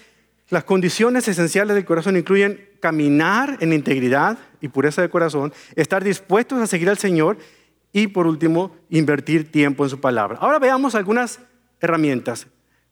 las 0.51 0.65
condiciones 0.65 1.27
esenciales 1.29 1.75
del 1.75 1.85
corazón 1.85 2.17
incluyen 2.17 2.69
caminar 2.81 3.57
en 3.61 3.73
integridad 3.73 4.39
y 4.61 4.69
pureza 4.69 5.03
de 5.03 5.11
corazón, 5.11 5.53
estar 5.77 6.03
dispuestos 6.05 6.61
a 6.61 6.67
seguir 6.67 6.89
al 6.89 6.99
Señor 6.99 7.39
y 7.93 8.07
por 8.07 8.27
último, 8.27 8.77
invertir 8.89 9.51
tiempo 9.51 9.85
en 9.85 9.91
su 9.91 10.01
palabra. 10.01 10.39
Ahora 10.41 10.59
veamos 10.59 10.95
algunas 10.95 11.41
herramientas. 11.81 12.47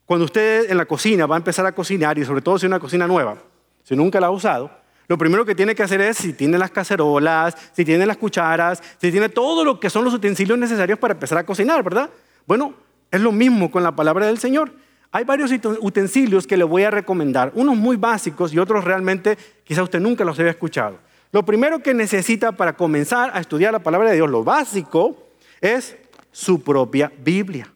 Cuando 0.05 0.25
usted 0.25 0.69
en 0.69 0.77
la 0.77 0.85
cocina 0.85 1.25
va 1.25 1.35
a 1.35 1.37
empezar 1.37 1.65
a 1.65 1.71
cocinar 1.71 2.17
y 2.17 2.25
sobre 2.25 2.41
todo 2.41 2.57
si 2.57 2.65
es 2.65 2.69
una 2.69 2.79
cocina 2.79 3.07
nueva, 3.07 3.37
si 3.83 3.95
nunca 3.95 4.19
la 4.19 4.27
ha 4.27 4.31
usado, 4.31 4.71
lo 5.07 5.17
primero 5.17 5.45
que 5.45 5.55
tiene 5.55 5.73
que 5.73 5.83
hacer 5.83 6.01
es 6.01 6.17
si 6.17 6.33
tiene 6.33 6.57
las 6.57 6.71
cacerolas, 6.71 7.55
si 7.73 7.85
tiene 7.85 8.05
las 8.05 8.17
cucharas, 8.17 8.81
si 8.99 9.11
tiene 9.11 9.29
todo 9.29 9.63
lo 9.63 9.79
que 9.79 9.89
son 9.89 10.03
los 10.05 10.13
utensilios 10.13 10.57
necesarios 10.57 10.99
para 10.99 11.13
empezar 11.13 11.37
a 11.37 11.45
cocinar, 11.45 11.83
¿verdad? 11.83 12.09
Bueno, 12.45 12.73
es 13.09 13.21
lo 13.21 13.31
mismo 13.31 13.71
con 13.71 13.83
la 13.83 13.95
palabra 13.95 14.27
del 14.27 14.37
Señor. 14.37 14.71
Hay 15.11 15.23
varios 15.23 15.51
utensilios 15.79 16.45
que 16.45 16.57
le 16.57 16.63
voy 16.63 16.83
a 16.83 16.91
recomendar, 16.91 17.51
unos 17.55 17.75
muy 17.75 17.95
básicos 17.95 18.53
y 18.53 18.59
otros 18.59 18.83
realmente 18.83 19.37
quizá 19.63 19.81
usted 19.81 19.99
nunca 19.99 20.23
los 20.23 20.37
haya 20.39 20.51
escuchado. 20.51 20.99
Lo 21.31 21.45
primero 21.45 21.79
que 21.79 21.93
necesita 21.93 22.51
para 22.51 22.75
comenzar 22.75 23.31
a 23.33 23.39
estudiar 23.39 23.71
la 23.71 23.83
palabra 23.83 24.09
de 24.09 24.15
Dios, 24.15 24.29
lo 24.29 24.43
básico, 24.43 25.27
es 25.61 25.95
su 26.31 26.63
propia 26.63 27.11
Biblia. 27.19 27.71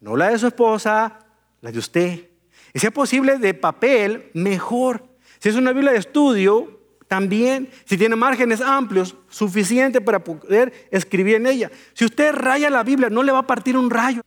No 0.00 0.16
la 0.16 0.30
de 0.30 0.38
su 0.38 0.46
esposa, 0.46 1.18
la 1.60 1.72
de 1.72 1.78
usted. 1.78 2.28
Y 2.72 2.78
si 2.78 2.86
es 2.86 2.92
posible 2.92 3.38
de 3.38 3.54
papel, 3.54 4.30
mejor. 4.34 5.04
Si 5.38 5.48
es 5.48 5.56
una 5.56 5.72
Biblia 5.72 5.92
de 5.92 5.98
estudio, 5.98 6.80
también. 7.06 7.70
Si 7.84 7.96
tiene 7.96 8.16
márgenes 8.16 8.60
amplios, 8.60 9.14
suficiente 9.28 10.00
para 10.00 10.24
poder 10.24 10.88
escribir 10.90 11.36
en 11.36 11.46
ella. 11.46 11.70
Si 11.92 12.04
usted 12.04 12.34
raya 12.34 12.70
la 12.70 12.82
Biblia, 12.82 13.10
no 13.10 13.22
le 13.22 13.32
va 13.32 13.40
a 13.40 13.46
partir 13.46 13.76
un 13.76 13.90
rayo. 13.90 14.22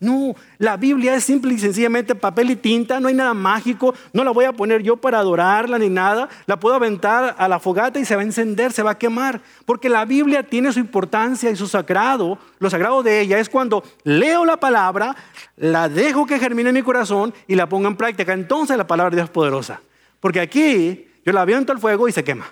No, 0.00 0.34
la 0.56 0.78
Biblia 0.78 1.14
es 1.14 1.24
simple 1.24 1.52
y 1.52 1.58
sencillamente 1.58 2.14
papel 2.14 2.50
y 2.50 2.56
tinta, 2.56 3.00
no 3.00 3.08
hay 3.08 3.14
nada 3.14 3.34
mágico, 3.34 3.94
no 4.14 4.24
la 4.24 4.30
voy 4.30 4.46
a 4.46 4.52
poner 4.54 4.82
yo 4.82 4.96
para 4.96 5.18
adorarla 5.18 5.78
ni 5.78 5.90
nada, 5.90 6.26
la 6.46 6.58
puedo 6.58 6.74
aventar 6.74 7.36
a 7.36 7.48
la 7.48 7.60
fogata 7.60 8.00
y 8.00 8.06
se 8.06 8.16
va 8.16 8.22
a 8.22 8.24
encender, 8.24 8.72
se 8.72 8.82
va 8.82 8.92
a 8.92 8.98
quemar, 8.98 9.42
porque 9.66 9.90
la 9.90 10.06
Biblia 10.06 10.42
tiene 10.42 10.72
su 10.72 10.78
importancia 10.78 11.50
y 11.50 11.56
su 11.56 11.68
sagrado, 11.68 12.38
lo 12.60 12.70
sagrado 12.70 13.02
de 13.02 13.20
ella 13.20 13.38
es 13.38 13.50
cuando 13.50 13.84
leo 14.02 14.46
la 14.46 14.56
palabra, 14.56 15.14
la 15.58 15.90
dejo 15.90 16.24
que 16.24 16.38
germine 16.38 16.70
en 16.70 16.76
mi 16.76 16.82
corazón 16.82 17.34
y 17.46 17.54
la 17.54 17.68
pongo 17.68 17.86
en 17.86 17.96
práctica, 17.96 18.32
entonces 18.32 18.78
la 18.78 18.86
palabra 18.86 19.10
de 19.10 19.16
Dios 19.16 19.28
es 19.28 19.34
poderosa, 19.34 19.82
porque 20.18 20.40
aquí 20.40 21.08
yo 21.26 21.32
la 21.34 21.42
aviento 21.42 21.72
al 21.72 21.78
fuego 21.78 22.08
y 22.08 22.12
se 22.12 22.24
quema. 22.24 22.46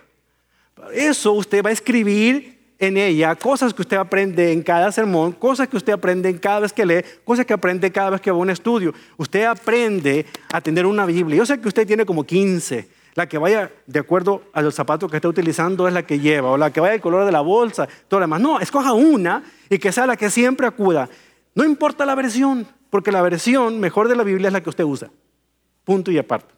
Eso 0.92 1.32
usted 1.32 1.64
va 1.64 1.70
a 1.70 1.72
escribir 1.72 2.57
en 2.78 2.96
ella 2.96 3.34
cosas 3.34 3.74
que 3.74 3.82
usted 3.82 3.96
aprende 3.96 4.52
en 4.52 4.62
cada 4.62 4.92
sermón, 4.92 5.32
cosas 5.32 5.68
que 5.68 5.76
usted 5.76 5.92
aprende 5.92 6.28
en 6.28 6.38
cada 6.38 6.60
vez 6.60 6.72
que 6.72 6.86
lee, 6.86 7.02
cosas 7.24 7.44
que 7.44 7.52
aprende 7.52 7.90
cada 7.90 8.10
vez 8.10 8.20
que 8.20 8.30
va 8.30 8.36
a 8.36 8.40
un 8.40 8.50
estudio. 8.50 8.94
Usted 9.16 9.44
aprende 9.44 10.26
a 10.52 10.60
tener 10.60 10.86
una 10.86 11.04
Biblia. 11.04 11.38
Yo 11.38 11.46
sé 11.46 11.60
que 11.60 11.68
usted 11.68 11.86
tiene 11.86 12.06
como 12.06 12.24
15. 12.24 12.88
La 13.14 13.28
que 13.28 13.36
vaya 13.36 13.72
de 13.86 13.98
acuerdo 13.98 14.42
a 14.52 14.62
los 14.62 14.76
zapatos 14.76 15.10
que 15.10 15.16
está 15.16 15.28
utilizando 15.28 15.88
es 15.88 15.94
la 15.94 16.04
que 16.04 16.20
lleva, 16.20 16.52
o 16.52 16.56
la 16.56 16.72
que 16.72 16.78
vaya 16.78 16.94
el 16.94 17.00
color 17.00 17.26
de 17.26 17.32
la 17.32 17.40
bolsa, 17.40 17.88
todo 18.06 18.20
lo 18.20 18.24
demás. 18.24 18.40
No, 18.40 18.60
escoja 18.60 18.92
una 18.92 19.42
y 19.68 19.78
que 19.78 19.90
sea 19.90 20.06
la 20.06 20.16
que 20.16 20.30
siempre 20.30 20.68
acuda. 20.68 21.08
No 21.56 21.64
importa 21.64 22.06
la 22.06 22.14
versión, 22.14 22.64
porque 22.90 23.10
la 23.10 23.20
versión 23.22 23.80
mejor 23.80 24.06
de 24.06 24.14
la 24.14 24.22
Biblia 24.22 24.48
es 24.48 24.52
la 24.52 24.62
que 24.62 24.70
usted 24.70 24.84
usa. 24.84 25.10
Punto 25.82 26.12
y 26.12 26.18
aparte. 26.18 26.54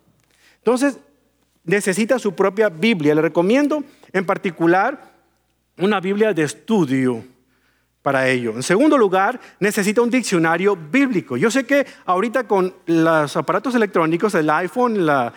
Entonces, 0.59 0.99
necesita 1.65 2.19
su 2.19 2.35
propia 2.35 2.69
Biblia. 2.69 3.15
Le 3.15 3.23
recomiendo 3.23 3.83
en 4.13 4.27
particular 4.27 5.10
una 5.81 6.01
Biblia 6.01 6.33
de 6.33 6.43
estudio 6.43 7.25
para 8.03 8.29
ello. 8.29 8.53
En 8.53 8.63
segundo 8.63 8.97
lugar, 8.97 9.41
necesita 9.59 10.01
un 10.01 10.11
diccionario 10.11 10.77
bíblico. 10.77 11.37
Yo 11.37 11.51
sé 11.51 11.65
que 11.65 11.87
ahorita 12.07 12.45
con 12.45 12.75
los 12.87 13.37
aparatos 13.37 13.75
electrónicos, 13.75 14.35
el 14.35 14.49
iPhone, 14.49 15.05
la, 15.05 15.33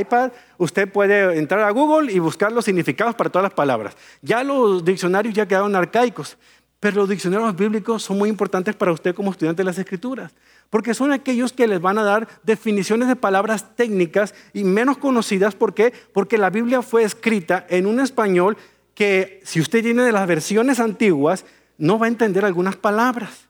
iPad, 0.00 0.32
usted 0.58 0.90
puede 0.90 1.38
entrar 1.38 1.60
a 1.60 1.70
Google 1.70 2.12
y 2.12 2.18
buscar 2.18 2.52
los 2.52 2.64
significados 2.64 3.14
para 3.14 3.30
todas 3.30 3.44
las 3.44 3.54
palabras. 3.54 3.96
Ya 4.20 4.42
los 4.42 4.84
diccionarios 4.84 5.34
ya 5.34 5.46
quedaron 5.46 5.74
arcaicos, 5.74 6.36
pero 6.80 6.96
los 6.96 7.08
diccionarios 7.08 7.56
bíblicos 7.56 8.02
son 8.02 8.18
muy 8.18 8.28
importantes 8.28 8.74
para 8.74 8.92
usted 8.92 9.14
como 9.14 9.30
estudiante 9.30 9.60
de 9.60 9.66
las 9.66 9.78
escrituras 9.78 10.32
porque 10.70 10.94
son 10.94 11.12
aquellos 11.12 11.52
que 11.52 11.66
les 11.66 11.80
van 11.80 11.98
a 11.98 12.02
dar 12.02 12.28
definiciones 12.44 13.08
de 13.08 13.16
palabras 13.16 13.74
técnicas 13.74 14.34
y 14.52 14.64
menos 14.64 14.98
conocidas. 14.98 15.54
¿Por 15.54 15.74
qué? 15.74 15.92
Porque 16.12 16.38
la 16.38 16.50
Biblia 16.50 16.82
fue 16.82 17.04
escrita 17.04 17.66
en 17.70 17.86
un 17.86 18.00
español 18.00 18.56
que 18.94 19.40
si 19.44 19.60
usted 19.60 19.82
tiene 19.82 20.02
de 20.02 20.12
las 20.12 20.26
versiones 20.26 20.80
antiguas, 20.80 21.44
no 21.78 21.98
va 21.98 22.06
a 22.06 22.08
entender 22.08 22.44
algunas 22.44 22.76
palabras. 22.76 23.48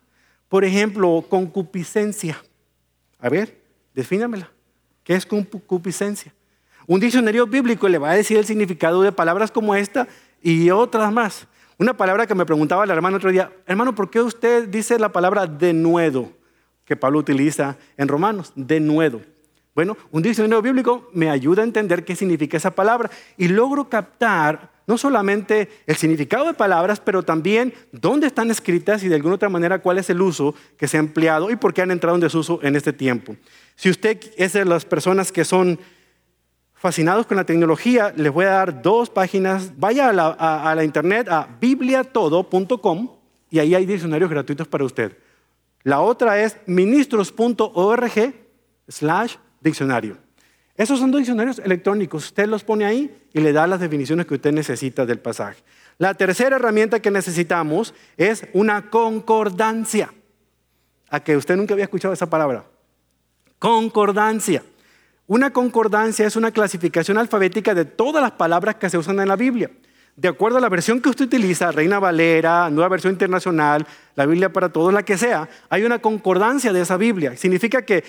Por 0.48 0.64
ejemplo, 0.64 1.24
concupiscencia. 1.28 2.42
A 3.18 3.28
ver, 3.28 3.60
defínamela. 3.94 4.50
¿Qué 5.02 5.14
es 5.14 5.26
concupiscencia? 5.26 6.32
Un 6.86 7.00
diccionario 7.00 7.46
bíblico 7.46 7.88
le 7.88 7.98
va 7.98 8.10
a 8.10 8.14
decir 8.14 8.36
el 8.36 8.44
significado 8.44 9.02
de 9.02 9.10
palabras 9.10 9.50
como 9.50 9.74
esta 9.74 10.06
y 10.40 10.70
otras 10.70 11.12
más. 11.12 11.48
Una 11.78 11.96
palabra 11.96 12.26
que 12.26 12.34
me 12.34 12.44
preguntaba 12.44 12.84
el 12.84 12.90
hermano 12.90 13.16
otro 13.16 13.30
día, 13.30 13.52
hermano, 13.66 13.94
¿por 13.94 14.10
qué 14.10 14.20
usted 14.20 14.68
dice 14.68 14.98
la 14.98 15.10
palabra 15.10 15.46
denuedo? 15.46 16.38
que 16.88 16.96
Pablo 16.96 17.18
utiliza 17.18 17.76
en 17.98 18.08
Romanos, 18.08 18.50
de 18.56 18.80
nuevo. 18.80 19.20
Bueno, 19.74 19.94
un 20.10 20.22
diccionario 20.22 20.62
bíblico 20.62 21.10
me 21.12 21.28
ayuda 21.28 21.60
a 21.60 21.66
entender 21.66 22.02
qué 22.02 22.16
significa 22.16 22.56
esa 22.56 22.74
palabra 22.74 23.10
y 23.36 23.48
logro 23.48 23.90
captar 23.90 24.70
no 24.86 24.96
solamente 24.96 25.68
el 25.86 25.96
significado 25.96 26.46
de 26.46 26.54
palabras, 26.54 26.98
pero 26.98 27.22
también 27.22 27.74
dónde 27.92 28.26
están 28.26 28.50
escritas 28.50 29.04
y 29.04 29.08
de 29.08 29.16
alguna 29.16 29.34
otra 29.34 29.50
manera 29.50 29.80
cuál 29.80 29.98
es 29.98 30.08
el 30.08 30.22
uso 30.22 30.54
que 30.78 30.88
se 30.88 30.96
ha 30.96 31.00
empleado 31.00 31.50
y 31.50 31.56
por 31.56 31.74
qué 31.74 31.82
han 31.82 31.90
entrado 31.90 32.16
en 32.16 32.22
desuso 32.22 32.58
en 32.62 32.74
este 32.74 32.94
tiempo. 32.94 33.36
Si 33.76 33.90
usted 33.90 34.18
es 34.38 34.54
de 34.54 34.64
las 34.64 34.86
personas 34.86 35.30
que 35.30 35.44
son 35.44 35.78
fascinados 36.78 37.26
con 37.26 37.36
la 37.36 37.44
tecnología, 37.44 38.12
les 38.16 38.32
voy 38.32 38.44
a 38.46 38.50
dar 38.50 38.82
dos 38.82 39.10
páginas. 39.10 39.72
Vaya 39.76 40.08
a 40.08 40.74
la, 40.74 40.84
internet 40.84 41.28
a 41.28 41.48
bibliatodo.com 41.60 43.10
y 43.50 43.58
ahí 43.58 43.74
hay 43.74 43.84
diccionarios 43.84 44.30
gratuitos 44.30 44.68
para 44.68 44.84
usted. 44.84 45.16
La 45.82 46.00
otra 46.00 46.42
es 46.42 46.56
ministros.org 46.66 48.34
slash 48.88 49.36
diccionario. 49.60 50.16
Esos 50.76 51.00
son 51.00 51.10
dos 51.10 51.18
diccionarios 51.18 51.58
electrónicos. 51.58 52.26
Usted 52.26 52.46
los 52.46 52.62
pone 52.62 52.84
ahí 52.84 53.22
y 53.32 53.40
le 53.40 53.52
da 53.52 53.66
las 53.66 53.80
definiciones 53.80 54.26
que 54.26 54.34
usted 54.34 54.52
necesita 54.52 55.04
del 55.04 55.18
pasaje. 55.18 55.62
La 55.98 56.14
tercera 56.14 56.56
herramienta 56.56 57.00
que 57.00 57.10
necesitamos 57.10 57.94
es 58.16 58.46
una 58.52 58.88
concordancia. 58.88 60.14
A 61.10 61.20
que 61.20 61.36
usted 61.36 61.56
nunca 61.56 61.74
había 61.74 61.84
escuchado 61.84 62.14
esa 62.14 62.30
palabra. 62.30 62.66
Concordancia. 63.58 64.62
Una 65.28 65.52
concordancia 65.52 66.26
es 66.26 66.34
una 66.34 66.50
clasificación 66.50 67.18
alfabética 67.18 67.74
de 67.74 67.84
todas 67.84 68.20
las 68.20 68.32
palabras 68.32 68.74
que 68.74 68.90
se 68.90 68.98
usan 68.98 69.20
en 69.20 69.28
la 69.28 69.36
Biblia 69.36 69.70
de 70.18 70.26
acuerdo 70.26 70.58
a 70.58 70.60
la 70.60 70.68
versión 70.68 71.00
que 71.00 71.10
usted 71.10 71.26
utiliza, 71.26 71.70
Reina 71.70 72.00
Valera, 72.00 72.68
Nueva 72.70 72.88
Versión 72.88 73.12
Internacional, 73.12 73.86
la 74.16 74.26
Biblia 74.26 74.52
para 74.52 74.68
todos, 74.68 74.92
la 74.92 75.04
que 75.04 75.16
sea, 75.16 75.48
hay 75.68 75.84
una 75.84 76.00
concordancia 76.00 76.72
de 76.72 76.80
esa 76.80 76.96
Biblia. 76.96 77.36
Significa 77.36 77.82
que 77.82 78.02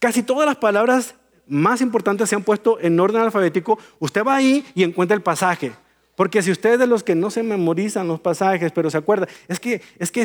casi 0.00 0.24
todas 0.24 0.46
las 0.46 0.56
palabras 0.56 1.14
más 1.46 1.80
importantes 1.80 2.28
se 2.28 2.34
han 2.34 2.42
puesto 2.42 2.80
en 2.80 2.98
orden 2.98 3.22
alfabético. 3.22 3.78
Usted 4.00 4.24
va 4.24 4.34
ahí 4.34 4.66
y 4.74 4.82
encuentra 4.82 5.14
el 5.14 5.22
pasaje. 5.22 5.70
Porque 6.16 6.42
si 6.42 6.50
usted 6.50 6.72
es 6.72 6.78
de 6.80 6.88
los 6.88 7.04
que 7.04 7.14
no 7.14 7.30
se 7.30 7.44
memorizan 7.44 8.08
los 8.08 8.18
pasajes, 8.18 8.72
pero 8.72 8.90
se 8.90 8.98
acuerda, 8.98 9.28
es 9.46 9.60
que, 9.60 9.80
es 10.00 10.10
que 10.10 10.22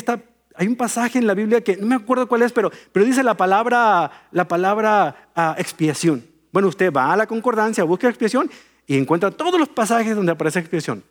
hay 0.55 0.67
un 0.67 0.75
pasaje 0.75 1.17
en 1.17 1.27
la 1.27 1.33
Biblia 1.33 1.61
que 1.61 1.77
no 1.77 1.87
me 1.87 1.95
acuerdo 1.95 2.27
cuál 2.27 2.41
es, 2.41 2.51
pero, 2.51 2.71
pero 2.91 3.05
dice 3.05 3.23
la 3.23 3.35
palabra, 3.35 4.27
la 4.31 4.47
palabra 4.47 5.29
ah, 5.35 5.55
expiación. 5.57 6.25
Bueno, 6.51 6.67
usted 6.67 6.91
va 6.93 7.11
a 7.11 7.17
la 7.17 7.27
concordancia, 7.27 7.83
busca 7.83 8.07
expiación 8.07 8.49
y 8.85 8.97
encuentra 8.97 9.31
todos 9.31 9.59
los 9.59 9.69
pasajes 9.69 10.15
donde 10.15 10.31
aparece 10.31 10.59
expresión. 10.59 11.03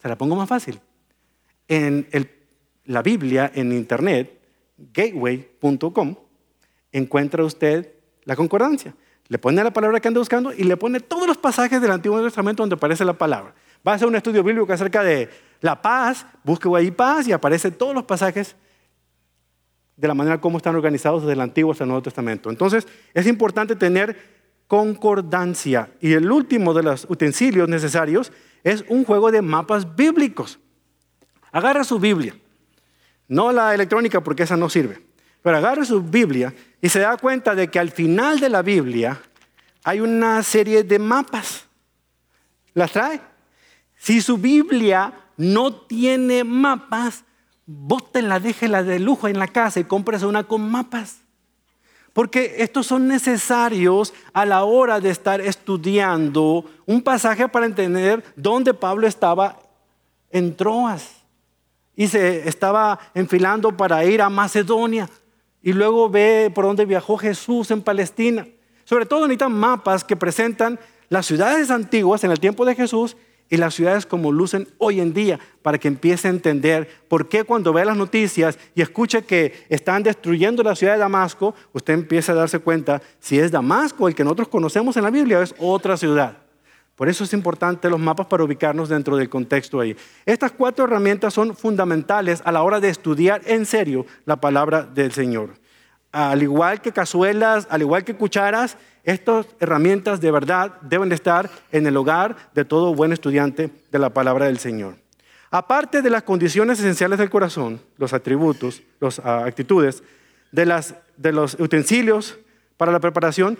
Se 0.00 0.08
la 0.08 0.16
pongo 0.16 0.36
más 0.36 0.48
fácil. 0.48 0.80
En 1.68 2.06
la 2.84 3.02
Biblia, 3.02 3.50
en 3.54 3.72
internet, 3.72 4.38
gateway.com, 4.76 6.16
encuentra 6.92 7.44
usted 7.44 7.92
la 8.24 8.36
concordancia. 8.36 8.94
Le 9.28 9.38
pone 9.38 9.64
la 9.64 9.72
palabra 9.72 10.00
que 10.00 10.08
anda 10.08 10.20
buscando 10.20 10.52
y 10.52 10.64
le 10.64 10.76
pone 10.76 11.00
todos 11.00 11.26
los 11.26 11.38
pasajes 11.38 11.80
del 11.80 11.92
Antiguo 11.92 12.22
Testamento 12.22 12.62
donde 12.62 12.74
aparece 12.74 13.04
la 13.06 13.14
palabra. 13.14 13.54
Va 13.86 13.92
a 13.92 13.94
hacer 13.94 14.06
un 14.06 14.16
estudio 14.16 14.42
bíblico 14.42 14.70
acerca 14.70 15.02
de 15.02 15.30
la 15.60 15.80
paz, 15.80 16.26
busque 16.42 16.68
ahí 16.76 16.90
paz 16.90 17.26
y 17.26 17.32
aparecen 17.32 17.72
todos 17.72 17.94
los 17.94 18.04
pasajes 18.04 18.54
de 19.96 20.08
la 20.08 20.14
manera 20.14 20.40
como 20.40 20.56
están 20.56 20.74
organizados 20.74 21.22
desde 21.22 21.34
el 21.34 21.40
Antiguo 21.40 21.72
hasta 21.72 21.84
el 21.84 21.88
Nuevo 21.88 22.02
Testamento. 22.02 22.50
Entonces, 22.50 22.86
es 23.12 23.26
importante 23.26 23.76
tener 23.76 24.16
concordancia. 24.66 25.90
Y 26.00 26.12
el 26.12 26.30
último 26.30 26.74
de 26.74 26.82
los 26.82 27.06
utensilios 27.08 27.68
necesarios 27.68 28.32
es 28.62 28.84
un 28.88 29.04
juego 29.04 29.30
de 29.30 29.42
mapas 29.42 29.94
bíblicos. 29.94 30.58
Agarra 31.52 31.84
su 31.84 31.98
Biblia, 31.98 32.34
no 33.28 33.52
la 33.52 33.74
electrónica 33.74 34.22
porque 34.22 34.42
esa 34.42 34.56
no 34.56 34.68
sirve, 34.68 35.00
pero 35.42 35.58
agarra 35.58 35.84
su 35.84 36.02
Biblia 36.02 36.52
y 36.80 36.88
se 36.88 36.98
da 36.98 37.16
cuenta 37.16 37.54
de 37.54 37.68
que 37.68 37.78
al 37.78 37.90
final 37.90 38.40
de 38.40 38.48
la 38.48 38.62
Biblia 38.62 39.20
hay 39.84 40.00
una 40.00 40.42
serie 40.42 40.82
de 40.82 40.98
mapas. 40.98 41.66
¿Las 42.72 42.90
trae? 42.90 43.20
Si 43.96 44.20
su 44.20 44.36
Biblia 44.36 45.12
no 45.36 45.72
tiene 45.72 46.42
mapas, 46.42 47.24
bótenla, 47.66 48.40
déjela 48.40 48.82
de 48.82 48.98
lujo 48.98 49.28
en 49.28 49.38
la 49.38 49.48
casa 49.48 49.80
y 49.80 49.84
cómprese 49.84 50.26
una 50.26 50.44
con 50.44 50.70
mapas. 50.70 51.18
Porque 52.12 52.56
estos 52.58 52.86
son 52.86 53.08
necesarios 53.08 54.14
a 54.32 54.44
la 54.44 54.64
hora 54.64 55.00
de 55.00 55.10
estar 55.10 55.40
estudiando 55.40 56.64
un 56.86 57.02
pasaje 57.02 57.48
para 57.48 57.66
entender 57.66 58.24
dónde 58.36 58.72
Pablo 58.72 59.06
estaba 59.06 59.58
en 60.30 60.56
Troas 60.56 61.10
y 61.96 62.06
se 62.06 62.48
estaba 62.48 62.98
enfilando 63.14 63.76
para 63.76 64.04
ir 64.04 64.22
a 64.22 64.30
Macedonia 64.30 65.08
y 65.62 65.72
luego 65.72 66.08
ve 66.08 66.52
por 66.54 66.66
dónde 66.66 66.84
viajó 66.84 67.16
Jesús 67.16 67.70
en 67.70 67.82
Palestina. 67.82 68.46
Sobre 68.84 69.06
todo 69.06 69.22
necesitan 69.22 69.52
mapas 69.52 70.04
que 70.04 70.14
presentan 70.14 70.78
las 71.08 71.26
ciudades 71.26 71.70
antiguas 71.70 72.22
en 72.22 72.30
el 72.30 72.38
tiempo 72.38 72.64
de 72.64 72.74
Jesús 72.74 73.16
y 73.50 73.56
las 73.56 73.74
ciudades 73.74 74.06
como 74.06 74.32
lucen 74.32 74.68
hoy 74.78 75.00
en 75.00 75.12
día 75.12 75.38
para 75.62 75.78
que 75.78 75.88
empiece 75.88 76.28
a 76.28 76.30
entender 76.30 76.88
por 77.08 77.28
qué 77.28 77.44
cuando 77.44 77.72
ve 77.72 77.84
las 77.84 77.96
noticias 77.96 78.58
y 78.74 78.82
escuche 78.82 79.22
que 79.22 79.66
están 79.68 80.02
destruyendo 80.02 80.62
la 80.62 80.74
ciudad 80.74 80.94
de 80.94 81.00
Damasco, 81.00 81.54
usted 81.72 81.94
empieza 81.94 82.32
a 82.32 82.36
darse 82.36 82.58
cuenta 82.58 83.02
si 83.20 83.38
es 83.38 83.50
Damasco 83.50 84.08
el 84.08 84.14
que 84.14 84.24
nosotros 84.24 84.48
conocemos 84.48 84.96
en 84.96 85.04
la 85.04 85.10
Biblia 85.10 85.38
o 85.38 85.42
es 85.42 85.54
otra 85.58 85.96
ciudad. 85.96 86.38
Por 86.96 87.08
eso 87.08 87.24
es 87.24 87.32
importante 87.32 87.90
los 87.90 87.98
mapas 87.98 88.26
para 88.26 88.44
ubicarnos 88.44 88.88
dentro 88.88 89.16
del 89.16 89.28
contexto 89.28 89.80
ahí. 89.80 89.96
Estas 90.24 90.52
cuatro 90.52 90.84
herramientas 90.84 91.34
son 91.34 91.56
fundamentales 91.56 92.40
a 92.44 92.52
la 92.52 92.62
hora 92.62 92.78
de 92.78 92.88
estudiar 92.88 93.42
en 93.46 93.66
serio 93.66 94.06
la 94.26 94.36
palabra 94.36 94.82
del 94.82 95.10
Señor. 95.10 95.54
Al 96.12 96.40
igual 96.44 96.80
que 96.80 96.92
cazuelas, 96.92 97.66
al 97.68 97.82
igual 97.82 98.04
que 98.04 98.14
cucharas, 98.14 98.76
estas 99.04 99.46
herramientas 99.60 100.20
de 100.20 100.30
verdad 100.30 100.80
deben 100.80 101.10
de 101.10 101.14
estar 101.14 101.50
en 101.72 101.86
el 101.86 101.96
hogar 101.96 102.36
de 102.54 102.64
todo 102.64 102.94
buen 102.94 103.12
estudiante 103.12 103.70
de 103.92 103.98
la 103.98 104.10
palabra 104.10 104.46
del 104.46 104.58
Señor. 104.58 104.96
Aparte 105.50 106.02
de 106.02 106.10
las 106.10 106.24
condiciones 106.24 106.80
esenciales 106.80 107.18
del 107.18 107.30
corazón, 107.30 107.80
los 107.96 108.12
atributos, 108.12 108.82
las 108.98 109.20
ah, 109.20 109.44
actitudes, 109.44 110.02
de, 110.50 110.82
de 111.16 111.32
los 111.32 111.54
utensilios 111.60 112.38
para 112.76 112.92
la 112.92 113.00
preparación, 113.00 113.58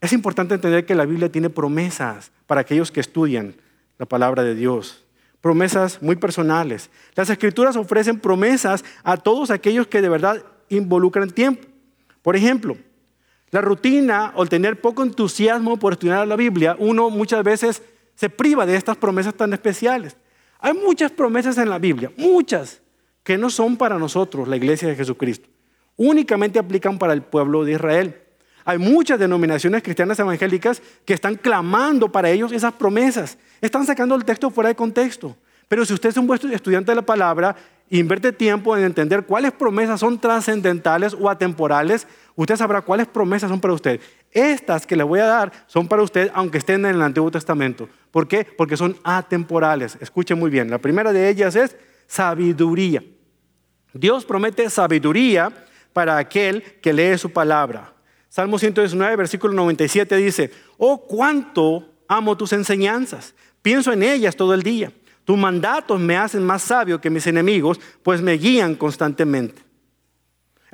es 0.00 0.12
importante 0.12 0.54
entender 0.54 0.86
que 0.86 0.94
la 0.94 1.06
Biblia 1.06 1.30
tiene 1.30 1.50
promesas 1.50 2.30
para 2.46 2.60
aquellos 2.60 2.90
que 2.90 3.00
estudian 3.00 3.54
la 3.98 4.06
palabra 4.06 4.42
de 4.42 4.54
Dios. 4.54 5.04
Promesas 5.40 6.00
muy 6.02 6.16
personales. 6.16 6.90
Las 7.14 7.30
escrituras 7.30 7.76
ofrecen 7.76 8.20
promesas 8.20 8.84
a 9.02 9.16
todos 9.16 9.50
aquellos 9.50 9.86
que 9.86 10.02
de 10.02 10.08
verdad 10.08 10.42
involucran 10.68 11.30
tiempo. 11.30 11.66
Por 12.22 12.36
ejemplo, 12.36 12.76
la 13.54 13.60
rutina 13.60 14.32
o 14.34 14.42
el 14.42 14.48
tener 14.48 14.80
poco 14.80 15.04
entusiasmo 15.04 15.76
por 15.76 15.92
estudiar 15.92 16.26
la 16.26 16.34
Biblia, 16.34 16.74
uno 16.76 17.08
muchas 17.08 17.44
veces 17.44 17.82
se 18.16 18.28
priva 18.28 18.66
de 18.66 18.74
estas 18.74 18.96
promesas 18.96 19.32
tan 19.32 19.52
especiales. 19.52 20.16
Hay 20.58 20.72
muchas 20.72 21.12
promesas 21.12 21.56
en 21.58 21.70
la 21.70 21.78
Biblia, 21.78 22.10
muchas, 22.16 22.82
que 23.22 23.38
no 23.38 23.50
son 23.50 23.76
para 23.76 23.96
nosotros, 23.96 24.48
la 24.48 24.56
iglesia 24.56 24.88
de 24.88 24.96
Jesucristo. 24.96 25.48
Únicamente 25.96 26.58
aplican 26.58 26.98
para 26.98 27.12
el 27.12 27.22
pueblo 27.22 27.64
de 27.64 27.74
Israel. 27.74 28.20
Hay 28.64 28.78
muchas 28.78 29.20
denominaciones 29.20 29.84
cristianas 29.84 30.18
evangélicas 30.18 30.82
que 31.04 31.14
están 31.14 31.36
clamando 31.36 32.10
para 32.10 32.30
ellos 32.30 32.50
esas 32.50 32.72
promesas. 32.72 33.38
Están 33.60 33.86
sacando 33.86 34.16
el 34.16 34.24
texto 34.24 34.50
fuera 34.50 34.66
de 34.66 34.74
contexto. 34.74 35.36
Pero 35.68 35.86
si 35.86 35.94
usted 35.94 36.08
es 36.08 36.16
un 36.16 36.26
buen 36.26 36.40
estudiante 36.52 36.90
de 36.90 36.96
la 36.96 37.02
palabra, 37.02 37.54
invierte 37.90 38.32
tiempo 38.32 38.76
en 38.76 38.84
entender 38.84 39.24
cuáles 39.24 39.52
promesas 39.52 40.00
son 40.00 40.18
trascendentales 40.20 41.14
o 41.18 41.28
atemporales, 41.28 42.06
usted 42.34 42.56
sabrá 42.56 42.82
cuáles 42.82 43.06
promesas 43.06 43.50
son 43.50 43.60
para 43.60 43.74
usted. 43.74 44.00
Estas 44.30 44.86
que 44.86 44.96
le 44.96 45.04
voy 45.04 45.20
a 45.20 45.26
dar 45.26 45.52
son 45.66 45.86
para 45.86 46.02
usted, 46.02 46.30
aunque 46.34 46.58
estén 46.58 46.84
en 46.86 46.96
el 46.96 47.02
Antiguo 47.02 47.30
Testamento. 47.30 47.88
¿Por 48.10 48.26
qué? 48.26 48.44
Porque 48.44 48.76
son 48.76 48.96
atemporales. 49.04 49.96
Escuche 50.00 50.34
muy 50.34 50.50
bien. 50.50 50.70
La 50.70 50.78
primera 50.78 51.12
de 51.12 51.28
ellas 51.28 51.54
es 51.56 51.76
sabiduría. 52.06 53.02
Dios 53.92 54.24
promete 54.24 54.68
sabiduría 54.70 55.52
para 55.92 56.18
aquel 56.18 56.62
que 56.80 56.92
lee 56.92 57.16
su 57.16 57.30
palabra. 57.30 57.92
Salmo 58.28 58.58
119, 58.58 59.14
versículo 59.14 59.54
97 59.54 60.16
dice, 60.16 60.50
oh, 60.76 61.06
cuánto 61.06 61.88
amo 62.08 62.36
tus 62.36 62.52
enseñanzas. 62.52 63.34
Pienso 63.62 63.92
en 63.92 64.02
ellas 64.02 64.34
todo 64.34 64.52
el 64.52 64.64
día. 64.64 64.92
Tus 65.24 65.38
mandatos 65.38 65.98
me 65.98 66.16
hacen 66.16 66.44
más 66.44 66.62
sabio 66.62 67.00
que 67.00 67.10
mis 67.10 67.26
enemigos, 67.26 67.80
pues 68.02 68.20
me 68.20 68.34
guían 68.34 68.74
constantemente. 68.74 69.62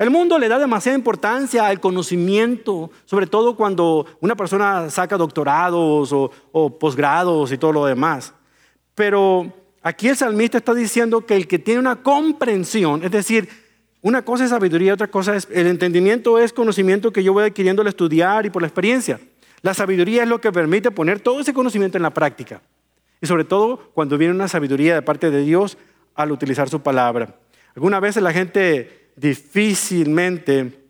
El 0.01 0.09
mundo 0.09 0.39
le 0.39 0.47
da 0.47 0.57
demasiada 0.57 0.97
importancia 0.97 1.67
al 1.67 1.79
conocimiento, 1.79 2.89
sobre 3.05 3.27
todo 3.27 3.55
cuando 3.55 4.07
una 4.19 4.35
persona 4.35 4.89
saca 4.89 5.15
doctorados 5.15 6.11
o, 6.11 6.79
posgrados 6.79 7.51
y 7.51 7.57
todo 7.59 7.71
lo 7.71 7.85
demás. 7.85 8.33
Pero 8.95 9.53
aquí 9.83 10.07
el 10.07 10.17
salmista 10.17 10.57
está 10.57 10.73
diciendo 10.73 11.23
que 11.23 11.35
el 11.35 11.47
que 11.47 11.59
tiene 11.59 11.79
una 11.79 12.01
comprensión, 12.01 13.03
es 13.03 13.11
decir, 13.11 13.47
una 14.01 14.23
cosa 14.23 14.45
es 14.45 14.49
sabiduría, 14.49 14.95
otra 14.95 15.11
cosa 15.11 15.35
es 15.35 15.47
el 15.51 15.67
entendimiento, 15.67 16.39
es 16.39 16.51
conocimiento 16.51 17.13
que 17.13 17.23
yo 17.23 17.33
voy 17.33 17.43
adquiriendo 17.43 17.83
al 17.83 17.87
estudiar 17.87 18.47
y 18.47 18.49
por 18.49 18.63
la 18.63 18.69
experiencia. 18.69 19.19
La 19.61 19.75
sabiduría 19.75 20.23
es 20.23 20.29
lo 20.29 20.41
que 20.41 20.51
permite 20.51 20.89
poner 20.89 21.19
todo 21.19 21.39
ese 21.39 21.53
conocimiento 21.53 21.99
en 21.99 22.01
la 22.01 22.11
práctica. 22.11 22.63
Y 23.21 23.27
sobre 23.27 23.43
todo 23.43 23.91
cuando 23.93 24.17
viene 24.17 24.33
una 24.33 24.47
sabiduría 24.47 24.95
de 24.95 25.01
parte 25.01 25.29
de 25.29 25.41
Dios 25.41 25.77
al 26.15 26.31
utilizar 26.31 26.69
su 26.69 26.81
palabra. 26.81 27.35
Algunas 27.75 28.01
veces 28.01 28.23
la 28.23 28.33
gente 28.33 29.11
difícilmente 29.15 30.81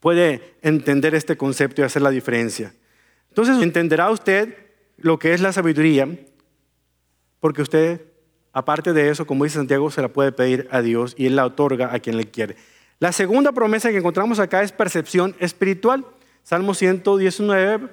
puede 0.00 0.56
entender 0.62 1.14
este 1.14 1.36
concepto 1.36 1.80
y 1.80 1.84
hacer 1.84 2.02
la 2.02 2.10
diferencia. 2.10 2.74
Entonces 3.28 3.62
entenderá 3.62 4.10
usted 4.10 4.56
lo 4.96 5.18
que 5.18 5.32
es 5.32 5.40
la 5.40 5.52
sabiduría, 5.52 6.08
porque 7.38 7.62
usted, 7.62 8.02
aparte 8.52 8.92
de 8.92 9.08
eso, 9.08 9.26
como 9.26 9.44
dice 9.44 9.56
Santiago, 9.56 9.90
se 9.90 10.02
la 10.02 10.08
puede 10.08 10.32
pedir 10.32 10.68
a 10.70 10.82
Dios 10.82 11.14
y 11.16 11.26
Él 11.26 11.36
la 11.36 11.46
otorga 11.46 11.94
a 11.94 12.00
quien 12.00 12.16
le 12.16 12.30
quiere. 12.30 12.56
La 12.98 13.12
segunda 13.12 13.52
promesa 13.52 13.90
que 13.90 13.96
encontramos 13.96 14.38
acá 14.40 14.62
es 14.62 14.72
percepción 14.72 15.34
espiritual. 15.38 16.04
Salmo 16.42 16.74
119, 16.74 17.88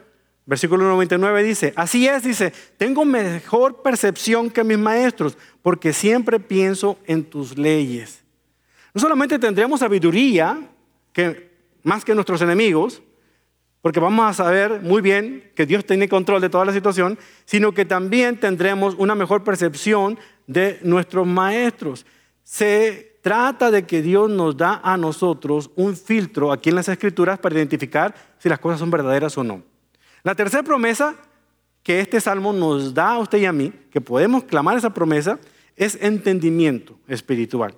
Versículo 0.47 0.85
99 0.85 1.43
dice, 1.43 1.73
así 1.75 2.07
es, 2.07 2.23
dice, 2.23 2.53
tengo 2.77 3.03
mejor 3.03 3.81
percepción 3.81 4.49
que 4.49 4.63
mis 4.63 4.77
maestros, 4.77 5.37
porque 5.61 5.91
siempre 5.91 6.39
pienso 6.39 6.97
en 7.05 7.25
tus 7.25 7.57
leyes. 7.57 8.23
No 8.93 9.01
solamente 9.01 9.37
tendremos 9.39 9.81
sabiduría, 9.81 10.57
que, 11.11 11.51
más 11.83 12.05
que 12.05 12.15
nuestros 12.15 12.41
enemigos, 12.41 13.01
porque 13.81 13.99
vamos 13.99 14.25
a 14.25 14.33
saber 14.33 14.81
muy 14.81 15.01
bien 15.01 15.51
que 15.53 15.65
Dios 15.65 15.85
tiene 15.85 16.07
control 16.07 16.39
de 16.39 16.49
toda 16.49 16.63
la 16.63 16.71
situación, 16.71 17.19
sino 17.43 17.73
que 17.73 17.83
también 17.83 18.39
tendremos 18.39 18.95
una 18.97 19.15
mejor 19.15 19.43
percepción 19.43 20.17
de 20.47 20.79
nuestros 20.81 21.27
maestros. 21.27 22.05
Se 22.43 23.19
trata 23.21 23.69
de 23.69 23.85
que 23.85 24.01
Dios 24.01 24.29
nos 24.29 24.55
da 24.55 24.79
a 24.81 24.95
nosotros 24.95 25.71
un 25.75 25.97
filtro 25.97 26.53
aquí 26.53 26.69
en 26.69 26.75
las 26.75 26.87
escrituras 26.87 27.37
para 27.37 27.55
identificar 27.55 28.15
si 28.39 28.47
las 28.47 28.59
cosas 28.59 28.79
son 28.79 28.89
verdaderas 28.89 29.37
o 29.37 29.43
no. 29.43 29.76
La 30.23 30.35
tercera 30.35 30.63
promesa 30.63 31.15
que 31.83 32.01
este 32.01 32.19
salmo 32.19 32.51
nos 32.51 32.93
da 32.93 33.11
a 33.11 33.19
usted 33.19 33.37
y 33.37 33.45
a 33.45 33.53
mí, 33.53 33.71
que 33.91 34.01
podemos 34.01 34.43
clamar 34.43 34.77
esa 34.77 34.93
promesa, 34.93 35.39
es 35.77 35.97
entendimiento 36.01 36.99
espiritual. 37.07 37.75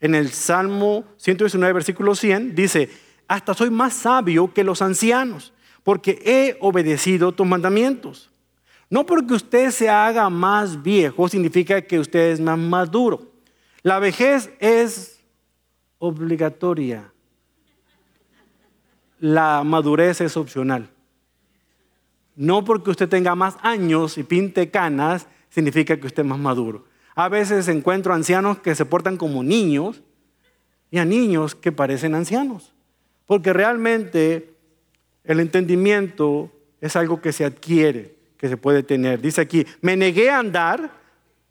En 0.00 0.14
el 0.14 0.30
Salmo 0.30 1.04
119, 1.16 1.72
versículo 1.72 2.14
100, 2.14 2.54
dice, 2.54 2.88
hasta 3.26 3.54
soy 3.54 3.70
más 3.70 3.94
sabio 3.94 4.54
que 4.54 4.62
los 4.62 4.80
ancianos, 4.80 5.52
porque 5.82 6.22
he 6.24 6.56
obedecido 6.60 7.32
tus 7.32 7.46
mandamientos. 7.46 8.30
No 8.90 9.04
porque 9.04 9.34
usted 9.34 9.70
se 9.70 9.88
haga 9.88 10.30
más 10.30 10.82
viejo 10.82 11.28
significa 11.28 11.82
que 11.82 11.98
usted 11.98 12.30
es 12.30 12.40
más 12.40 12.58
maduro. 12.58 13.32
La 13.82 13.98
vejez 13.98 14.50
es 14.60 15.18
obligatoria. 15.98 17.12
La 19.18 19.62
madurez 19.64 20.20
es 20.20 20.36
opcional. 20.36 20.88
No 22.38 22.64
porque 22.64 22.90
usted 22.90 23.08
tenga 23.08 23.34
más 23.34 23.56
años 23.62 24.16
y 24.16 24.22
pinte 24.22 24.70
canas, 24.70 25.26
significa 25.50 25.96
que 25.96 26.06
usted 26.06 26.22
es 26.22 26.28
más 26.28 26.38
maduro. 26.38 26.84
A 27.16 27.28
veces 27.28 27.66
encuentro 27.66 28.14
ancianos 28.14 28.60
que 28.60 28.76
se 28.76 28.84
portan 28.84 29.16
como 29.16 29.42
niños 29.42 30.04
y 30.92 30.98
a 30.98 31.04
niños 31.04 31.56
que 31.56 31.72
parecen 31.72 32.14
ancianos. 32.14 32.72
Porque 33.26 33.52
realmente 33.52 34.54
el 35.24 35.40
entendimiento 35.40 36.52
es 36.80 36.94
algo 36.94 37.20
que 37.20 37.32
se 37.32 37.44
adquiere, 37.44 38.14
que 38.36 38.48
se 38.48 38.56
puede 38.56 38.84
tener. 38.84 39.20
Dice 39.20 39.40
aquí, 39.40 39.66
me 39.80 39.96
negué 39.96 40.30
a 40.30 40.38
andar 40.38 40.92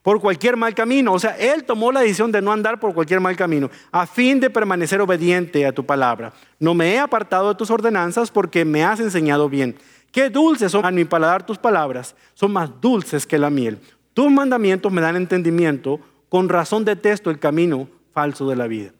por 0.01 0.21
cualquier 0.21 0.55
mal 0.55 0.73
camino. 0.73 1.11
O 1.11 1.19
sea, 1.19 1.31
Él 1.31 1.65
tomó 1.65 1.91
la 1.91 1.99
decisión 1.99 2.31
de 2.31 2.41
no 2.41 2.53
andar 2.53 2.79
por 2.79 2.93
cualquier 2.93 3.19
mal 3.19 3.35
camino, 3.35 3.69
a 3.91 4.07
fin 4.07 4.39
de 4.39 4.49
permanecer 4.49 5.01
obediente 5.01 5.65
a 5.65 5.73
tu 5.73 5.85
palabra. 5.85 6.31
No 6.61 6.73
me 6.73 6.93
he 6.93 6.97
apartado 6.97 7.49
de 7.49 7.55
tus 7.55 7.69
ordenanzas 7.71 8.31
porque 8.31 8.63
me 8.63 8.85
has 8.85 9.01
enseñado 9.01 9.49
bien. 9.49 9.75
Qué 10.17 10.31
dulces 10.31 10.71
son 10.71 10.83
a 10.83 10.89
mi 10.89 11.05
paladar 11.05 11.45
tus 11.45 11.59
palabras, 11.59 12.15
son 12.33 12.51
más 12.51 12.81
dulces 12.81 13.27
que 13.27 13.37
la 13.37 13.51
miel. 13.51 13.77
Tus 14.15 14.31
mandamientos 14.31 14.91
me 14.91 14.99
dan 14.99 15.15
entendimiento, 15.15 15.99
con 16.27 16.49
razón 16.49 16.83
detesto 16.83 17.29
el 17.29 17.37
camino 17.37 17.87
falso 18.13 18.49
de 18.49 18.55
la 18.55 18.65
vida. 18.65 18.93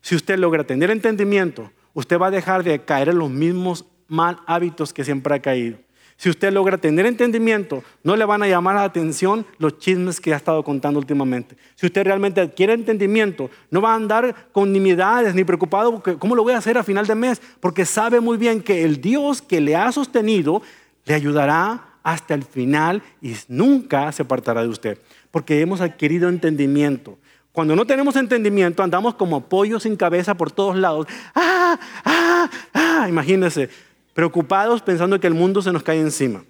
Si 0.00 0.14
usted 0.14 0.38
logra 0.38 0.64
tener 0.64 0.90
entendimiento, 0.90 1.70
usted 1.92 2.18
va 2.18 2.28
a 2.28 2.30
dejar 2.30 2.64
de 2.64 2.82
caer 2.86 3.10
en 3.10 3.18
los 3.18 3.28
mismos 3.28 3.84
mal 4.08 4.38
hábitos 4.46 4.94
que 4.94 5.04
siempre 5.04 5.34
ha 5.34 5.42
caído. 5.42 5.76
Si 6.22 6.30
usted 6.30 6.52
logra 6.52 6.78
tener 6.78 7.04
entendimiento, 7.04 7.82
no 8.04 8.14
le 8.14 8.24
van 8.24 8.44
a 8.44 8.46
llamar 8.46 8.76
la 8.76 8.84
atención 8.84 9.44
los 9.58 9.80
chismes 9.80 10.20
que 10.20 10.32
ha 10.32 10.36
estado 10.36 10.62
contando 10.62 11.00
últimamente. 11.00 11.56
Si 11.74 11.84
usted 11.84 12.04
realmente 12.04 12.40
adquiere 12.40 12.74
entendimiento, 12.74 13.50
no 13.72 13.82
va 13.82 13.90
a 13.90 13.96
andar 13.96 14.32
con 14.52 14.72
nimiedades 14.72 15.34
ni 15.34 15.42
preocupado 15.42 15.90
porque 15.90 16.16
cómo 16.16 16.36
lo 16.36 16.44
voy 16.44 16.52
a 16.52 16.58
hacer 16.58 16.78
a 16.78 16.84
final 16.84 17.08
de 17.08 17.16
mes, 17.16 17.42
porque 17.58 17.84
sabe 17.84 18.20
muy 18.20 18.36
bien 18.36 18.62
que 18.62 18.84
el 18.84 19.00
Dios 19.00 19.42
que 19.42 19.60
le 19.60 19.74
ha 19.74 19.90
sostenido 19.90 20.62
le 21.06 21.14
ayudará 21.14 21.96
hasta 22.04 22.34
el 22.34 22.44
final 22.44 23.02
y 23.20 23.34
nunca 23.48 24.12
se 24.12 24.22
apartará 24.22 24.62
de 24.62 24.68
usted, 24.68 24.98
porque 25.32 25.60
hemos 25.60 25.80
adquirido 25.80 26.28
entendimiento. 26.28 27.18
Cuando 27.50 27.74
no 27.74 27.84
tenemos 27.84 28.14
entendimiento, 28.14 28.84
andamos 28.84 29.16
como 29.16 29.48
pollos 29.48 29.82
sin 29.82 29.96
cabeza 29.96 30.36
por 30.36 30.52
todos 30.52 30.76
lados. 30.76 31.08
¡Ah! 31.34 31.76
¡Ah! 32.04 32.48
¡Ah! 32.72 33.06
Imagínese 33.08 33.68
preocupados 34.14 34.82
pensando 34.82 35.18
que 35.20 35.26
el 35.26 35.34
mundo 35.34 35.62
se 35.62 35.72
nos 35.72 35.82
cae 35.82 36.00
encima. 36.00 36.44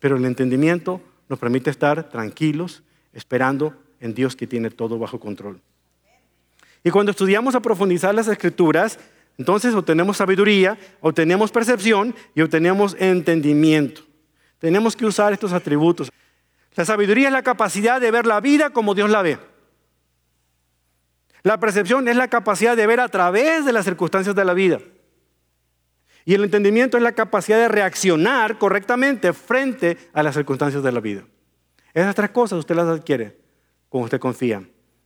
Pero 0.00 0.16
el 0.16 0.24
entendimiento 0.24 1.00
nos 1.28 1.38
permite 1.38 1.70
estar 1.70 2.08
tranquilos, 2.08 2.82
esperando 3.12 3.74
en 4.00 4.14
Dios 4.14 4.36
que 4.36 4.46
tiene 4.46 4.70
todo 4.70 4.98
bajo 4.98 5.20
control. 5.20 5.60
Y 6.84 6.90
cuando 6.90 7.10
estudiamos 7.10 7.54
a 7.54 7.60
profundizar 7.60 8.14
las 8.14 8.28
escrituras, 8.28 8.98
entonces 9.38 9.74
obtenemos 9.74 10.16
sabiduría, 10.16 10.78
obtenemos 11.00 11.50
percepción 11.50 12.14
y 12.34 12.42
obtenemos 12.42 12.96
entendimiento. 12.98 14.02
Tenemos 14.58 14.96
que 14.96 15.06
usar 15.06 15.32
estos 15.32 15.52
atributos. 15.52 16.10
La 16.74 16.84
sabiduría 16.84 17.28
es 17.28 17.32
la 17.32 17.42
capacidad 17.42 18.00
de 18.00 18.10
ver 18.10 18.26
la 18.26 18.40
vida 18.40 18.70
como 18.70 18.94
Dios 18.94 19.10
la 19.10 19.22
ve. 19.22 19.38
La 21.42 21.58
percepción 21.58 22.06
es 22.08 22.16
la 22.16 22.28
capacidad 22.28 22.76
de 22.76 22.86
ver 22.86 23.00
a 23.00 23.08
través 23.08 23.64
de 23.64 23.72
las 23.72 23.84
circunstancias 23.84 24.34
de 24.34 24.44
la 24.44 24.54
vida. 24.54 24.78
Y 26.24 26.34
el 26.34 26.44
entendimiento 26.44 26.96
es 26.96 27.02
la 27.02 27.12
capacidad 27.12 27.58
de 27.58 27.68
reaccionar 27.68 28.58
correctamente 28.58 29.32
frente 29.32 29.98
a 30.12 30.22
las 30.22 30.34
circunstancias 30.34 30.82
de 30.82 30.92
la 30.92 31.00
vida. 31.00 31.24
Esas 31.94 32.14
tres 32.14 32.30
cosas 32.30 32.58
usted 32.58 32.74
las 32.74 32.86
adquiere 32.86 33.36
cuando 33.88 34.04
usted 34.04 34.20
confía 34.20 34.62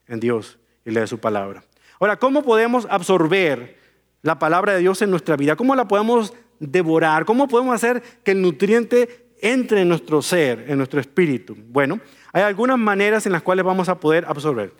en 0.06 0.20
Dios 0.20 0.58
y 0.84 0.90
lee 0.90 1.06
su 1.06 1.18
palabra. 1.18 1.64
Ahora, 1.98 2.16
¿cómo 2.16 2.42
podemos 2.42 2.86
absorber 2.90 3.76
la 4.22 4.38
palabra 4.38 4.74
de 4.74 4.80
Dios 4.80 5.00
en 5.02 5.10
nuestra 5.10 5.36
vida? 5.36 5.56
¿Cómo 5.56 5.74
la 5.74 5.88
podemos 5.88 6.34
devorar? 6.60 7.24
¿Cómo 7.24 7.48
podemos 7.48 7.74
hacer 7.74 8.02
que 8.22 8.32
el 8.32 8.42
nutriente 8.42 9.30
entre 9.40 9.82
en 9.82 9.88
nuestro 9.88 10.22
ser, 10.22 10.66
en 10.68 10.76
nuestro 10.76 11.00
espíritu? 11.00 11.56
Bueno, 11.68 12.00
hay 12.32 12.42
algunas 12.42 12.78
maneras 12.78 13.26
en 13.26 13.32
las 13.32 13.42
cuales 13.42 13.64
vamos 13.64 13.88
a 13.88 13.98
poder 13.98 14.24
absorber. 14.26 14.72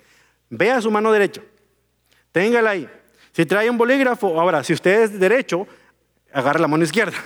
Vea 0.51 0.81
su 0.81 0.91
mano 0.91 1.11
derecha, 1.11 1.43
téngala 2.31 2.71
ahí. 2.71 2.89
Si 3.33 3.45
trae 3.45 3.69
un 3.69 3.77
bolígrafo, 3.77 4.41
ahora, 4.41 4.63
si 4.63 4.73
usted 4.73 5.03
es 5.03 5.19
derecho, 5.19 5.67
agarre 6.37 6.61
la 6.61 6.69
mano 6.69 6.85
izquierda 6.85 7.17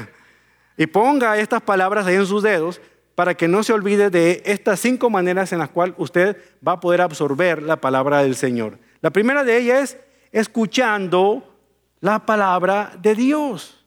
y 0.77 0.87
ponga 0.87 1.37
estas 1.37 1.61
palabras 1.61 2.07
ahí 2.07 2.15
en 2.15 2.27
sus 2.27 2.43
dedos 2.43 2.81
para 3.17 3.35
que 3.35 3.49
no 3.49 3.63
se 3.63 3.73
olvide 3.73 4.09
de 4.09 4.41
estas 4.47 4.81
cinco 4.81 5.11
maneras 5.11 5.53
en 5.53 5.59
las 5.59 5.69
cuales 5.69 5.97
usted 5.99 6.37
va 6.67 6.73
a 6.73 6.81
poder 6.81 7.01
absorber 7.01 7.63
la 7.63 7.81
palabra 7.81 8.23
del 8.23 8.37
Señor. 8.37 8.79
La 9.01 9.11
primera 9.11 9.43
de 9.45 9.59
ellas 9.59 9.95
es 9.95 9.99
escuchando 10.33 11.59
la 12.01 12.25
palabra 12.25 12.93
de 13.03 13.17
Dios. 13.17 13.85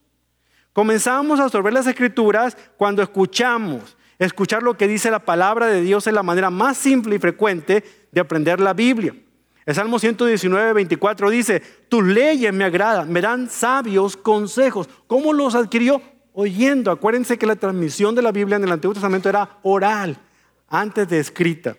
Comenzamos 0.74 1.40
a 1.40 1.44
absorber 1.44 1.72
las 1.72 1.86
escrituras 1.86 2.56
cuando 2.76 3.02
escuchamos. 3.02 3.96
Escuchar 4.18 4.62
lo 4.62 4.76
que 4.76 4.86
dice 4.86 5.10
la 5.10 5.20
palabra 5.20 5.66
de 5.66 5.80
Dios 5.80 6.06
es 6.06 6.12
la 6.12 6.22
manera 6.22 6.50
más 6.50 6.76
simple 6.76 7.16
y 7.16 7.18
frecuente 7.18 7.82
de 8.12 8.20
aprender 8.20 8.60
la 8.60 8.74
Biblia. 8.74 9.14
El 9.66 9.74
Salmo 9.74 9.98
119, 9.98 10.72
24 10.74 11.30
dice, 11.30 11.60
tus 11.88 12.04
leyes 12.04 12.52
me 12.52 12.64
agradan, 12.64 13.10
me 13.10 13.20
dan 13.20 13.48
sabios 13.48 14.16
consejos. 14.16 14.88
¿Cómo 15.06 15.32
los 15.32 15.54
adquirió? 15.54 16.02
Oyendo. 16.34 16.90
Acuérdense 16.90 17.38
que 17.38 17.46
la 17.46 17.56
transmisión 17.56 18.14
de 18.14 18.22
la 18.22 18.32
Biblia 18.32 18.56
en 18.56 18.64
el 18.64 18.72
Antiguo 18.72 18.92
Testamento 18.92 19.28
era 19.28 19.58
oral, 19.62 20.18
antes 20.68 21.08
de 21.08 21.18
escrita. 21.18 21.76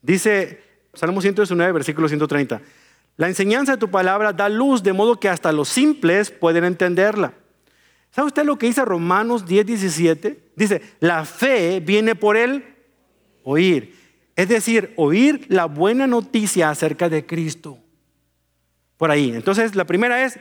Dice 0.00 0.62
Salmo 0.94 1.20
119, 1.20 1.72
versículo 1.72 2.08
130, 2.08 2.62
la 3.16 3.28
enseñanza 3.28 3.72
de 3.72 3.78
tu 3.78 3.90
palabra 3.90 4.32
da 4.32 4.48
luz 4.48 4.82
de 4.82 4.92
modo 4.92 5.20
que 5.20 5.28
hasta 5.28 5.52
los 5.52 5.68
simples 5.68 6.30
pueden 6.30 6.64
entenderla. 6.64 7.34
¿Sabe 8.10 8.28
usted 8.28 8.44
lo 8.44 8.58
que 8.58 8.66
dice 8.66 8.84
Romanos 8.84 9.46
10, 9.46 9.66
17? 9.66 10.52
Dice, 10.56 10.82
la 11.00 11.24
fe 11.24 11.80
viene 11.80 12.14
por 12.14 12.36
el 12.36 12.64
oír. 13.42 14.01
Es 14.42 14.48
decir, 14.48 14.92
oír 14.96 15.46
la 15.50 15.66
buena 15.66 16.08
noticia 16.08 16.68
acerca 16.68 17.08
de 17.08 17.24
Cristo. 17.24 17.78
Por 18.96 19.12
ahí. 19.12 19.30
Entonces, 19.32 19.76
la 19.76 19.84
primera 19.84 20.24
es 20.24 20.36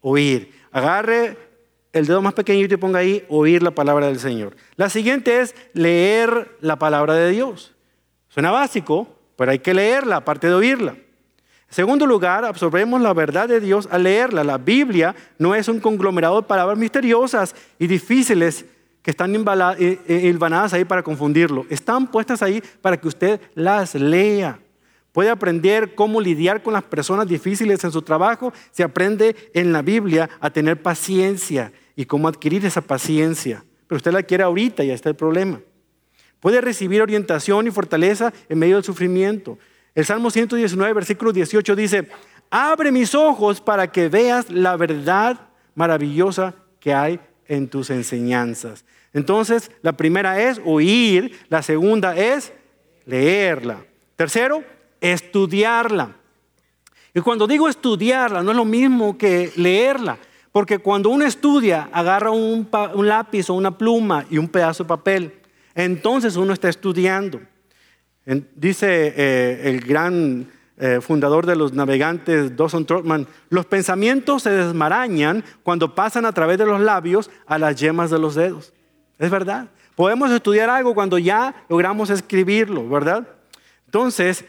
oír. 0.00 0.50
Agarre 0.72 1.38
el 1.92 2.06
dedo 2.06 2.22
más 2.22 2.34
pequeñito 2.34 2.74
y 2.74 2.78
ponga 2.78 2.98
ahí 2.98 3.24
oír 3.28 3.62
la 3.62 3.70
palabra 3.70 4.08
del 4.08 4.18
Señor. 4.18 4.56
La 4.74 4.90
siguiente 4.90 5.42
es 5.42 5.54
leer 5.74 6.56
la 6.60 6.76
palabra 6.76 7.14
de 7.14 7.30
Dios. 7.30 7.72
Suena 8.26 8.50
básico, 8.50 9.16
pero 9.36 9.52
hay 9.52 9.60
que 9.60 9.72
leerla 9.72 10.16
aparte 10.16 10.48
de 10.48 10.54
oírla. 10.54 10.90
En 10.90 11.74
segundo 11.74 12.04
lugar, 12.04 12.44
absorbemos 12.44 13.00
la 13.00 13.14
verdad 13.14 13.46
de 13.46 13.60
Dios 13.60 13.88
al 13.92 14.02
leerla. 14.02 14.42
La 14.42 14.58
Biblia 14.58 15.14
no 15.38 15.54
es 15.54 15.68
un 15.68 15.78
conglomerado 15.78 16.40
de 16.40 16.48
palabras 16.48 16.78
misteriosas 16.78 17.54
y 17.78 17.86
difíciles 17.86 18.64
que 19.04 19.10
están 19.10 19.36
eh, 19.36 20.00
eh, 20.08 20.20
hilvanadas 20.24 20.72
ahí 20.72 20.86
para 20.86 21.02
confundirlo. 21.02 21.66
Están 21.68 22.10
puestas 22.10 22.42
ahí 22.42 22.62
para 22.80 22.96
que 22.96 23.06
usted 23.06 23.38
las 23.54 23.94
lea. 23.94 24.58
Puede 25.12 25.28
aprender 25.28 25.94
cómo 25.94 26.22
lidiar 26.22 26.62
con 26.62 26.72
las 26.72 26.84
personas 26.84 27.28
difíciles 27.28 27.84
en 27.84 27.92
su 27.92 28.00
trabajo. 28.00 28.54
Se 28.72 28.82
aprende 28.82 29.36
en 29.52 29.74
la 29.74 29.82
Biblia 29.82 30.30
a 30.40 30.48
tener 30.48 30.80
paciencia 30.80 31.70
y 31.94 32.06
cómo 32.06 32.28
adquirir 32.28 32.64
esa 32.64 32.80
paciencia. 32.80 33.62
Pero 33.86 33.98
usted 33.98 34.10
la 34.10 34.22
quiere 34.22 34.42
ahorita 34.42 34.82
y 34.82 34.88
ahí 34.88 34.94
está 34.94 35.10
el 35.10 35.16
problema. 35.16 35.60
Puede 36.40 36.62
recibir 36.62 37.02
orientación 37.02 37.66
y 37.66 37.70
fortaleza 37.70 38.32
en 38.48 38.58
medio 38.58 38.76
del 38.76 38.84
sufrimiento. 38.84 39.58
El 39.94 40.06
Salmo 40.06 40.30
119, 40.30 40.94
versículo 40.94 41.30
18 41.30 41.76
dice, 41.76 42.08
abre 42.48 42.90
mis 42.90 43.14
ojos 43.14 43.60
para 43.60 43.92
que 43.92 44.08
veas 44.08 44.50
la 44.50 44.78
verdad 44.78 45.48
maravillosa 45.74 46.54
que 46.80 46.94
hay 46.94 47.20
en 47.46 47.68
tus 47.68 47.90
enseñanzas. 47.90 48.86
Entonces, 49.14 49.70
la 49.80 49.92
primera 49.92 50.40
es 50.42 50.60
oír, 50.64 51.38
la 51.48 51.62
segunda 51.62 52.16
es 52.16 52.52
leerla. 53.06 53.84
Tercero, 54.16 54.64
estudiarla. 55.00 56.16
Y 57.14 57.20
cuando 57.20 57.46
digo 57.46 57.68
estudiarla, 57.68 58.42
no 58.42 58.50
es 58.50 58.56
lo 58.56 58.64
mismo 58.64 59.16
que 59.16 59.52
leerla, 59.54 60.18
porque 60.50 60.78
cuando 60.78 61.10
uno 61.10 61.24
estudia, 61.24 61.88
agarra 61.92 62.32
un, 62.32 62.68
lápiz 62.96 63.48
o 63.50 63.54
una 63.54 63.78
pluma 63.78 64.26
y 64.30 64.38
un 64.38 64.48
pedazo 64.48 64.82
de 64.82 64.88
papel, 64.88 65.32
entonces 65.76 66.34
uno 66.34 66.52
está 66.52 66.68
estudiando. 66.68 67.40
dice 68.56 69.14
eh, 69.16 69.60
el 69.64 69.80
gran 69.80 70.50
eh, 70.76 70.98
fundador 71.00 71.46
de 71.46 71.54
los 71.54 71.72
navegantes, 71.72 72.56
Dawson 72.56 72.84
Trotman, 72.84 73.28
los 73.48 73.66
pensamientos 73.66 74.42
se 74.42 74.50
desmarañan 74.50 75.44
cuando 75.62 75.94
pasan 75.94 76.26
a 76.26 76.32
través 76.32 76.58
de 76.58 76.66
los 76.66 76.80
labios 76.80 77.30
a 77.46 77.58
las 77.58 77.76
yemas 77.76 78.10
de 78.10 78.18
los 78.18 78.34
dedos. 78.34 78.72
Es 79.18 79.30
verdad. 79.30 79.68
Podemos 79.94 80.30
estudiar 80.30 80.70
algo 80.70 80.94
cuando 80.94 81.18
ya 81.18 81.54
logramos 81.68 82.10
escribirlo, 82.10 82.88
¿verdad? 82.88 83.28
Entonces, 83.86 84.44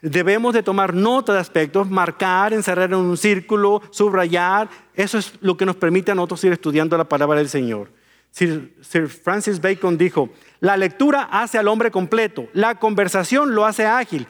debemos 0.00 0.54
de 0.54 0.62
tomar 0.62 0.94
nota 0.94 1.32
de 1.32 1.40
aspectos, 1.40 1.90
marcar, 1.90 2.52
encerrar 2.52 2.90
en 2.90 2.96
un 2.96 3.16
círculo, 3.16 3.82
subrayar. 3.90 4.68
Eso 4.94 5.18
es 5.18 5.32
lo 5.40 5.56
que 5.56 5.66
nos 5.66 5.76
permite 5.76 6.12
a 6.12 6.14
nosotros 6.14 6.44
ir 6.44 6.52
estudiando 6.52 6.96
la 6.96 7.08
palabra 7.08 7.38
del 7.38 7.48
Señor. 7.48 7.90
Sir 8.30 9.08
Francis 9.08 9.60
Bacon 9.60 9.96
dijo, 9.96 10.28
la 10.60 10.76
lectura 10.76 11.28
hace 11.30 11.56
al 11.56 11.68
hombre 11.68 11.90
completo, 11.90 12.48
la 12.52 12.80
conversación 12.80 13.54
lo 13.54 13.64
hace 13.64 13.86
ágil, 13.86 14.26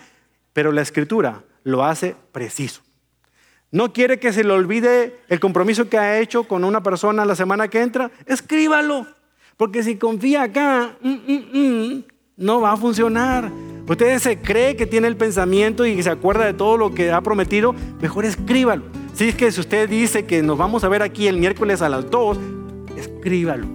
pero 0.52 0.72
la 0.72 0.82
escritura 0.82 1.42
lo 1.64 1.84
hace 1.84 2.14
preciso. 2.30 2.83
No 3.74 3.92
quiere 3.92 4.20
que 4.20 4.32
se 4.32 4.44
le 4.44 4.52
olvide 4.52 5.16
el 5.28 5.40
compromiso 5.40 5.88
que 5.88 5.98
ha 5.98 6.20
hecho 6.20 6.44
con 6.44 6.62
una 6.62 6.84
persona 6.84 7.24
la 7.24 7.34
semana 7.34 7.66
que 7.66 7.82
entra, 7.82 8.12
escríbalo, 8.24 9.04
porque 9.56 9.82
si 9.82 9.96
confía 9.96 10.44
acá, 10.44 10.92
mm, 11.02 11.08
mm, 11.08 11.42
mm, 11.52 12.04
no 12.36 12.60
va 12.60 12.70
a 12.70 12.76
funcionar. 12.76 13.50
Usted 13.88 14.20
se 14.20 14.38
cree 14.38 14.76
que 14.76 14.86
tiene 14.86 15.08
el 15.08 15.16
pensamiento 15.16 15.84
y 15.84 16.00
se 16.04 16.10
acuerda 16.10 16.44
de 16.44 16.54
todo 16.54 16.76
lo 16.76 16.94
que 16.94 17.10
ha 17.10 17.20
prometido, 17.20 17.74
mejor 18.00 18.26
escríbalo. 18.26 18.84
Si 19.12 19.30
es 19.30 19.34
que 19.34 19.50
si 19.50 19.58
usted 19.58 19.90
dice 19.90 20.24
que 20.24 20.40
nos 20.40 20.56
vamos 20.56 20.84
a 20.84 20.88
ver 20.88 21.02
aquí 21.02 21.26
el 21.26 21.38
miércoles 21.38 21.82
a 21.82 21.88
las 21.88 22.08
2, 22.08 22.38
escríbalo. 22.96 23.66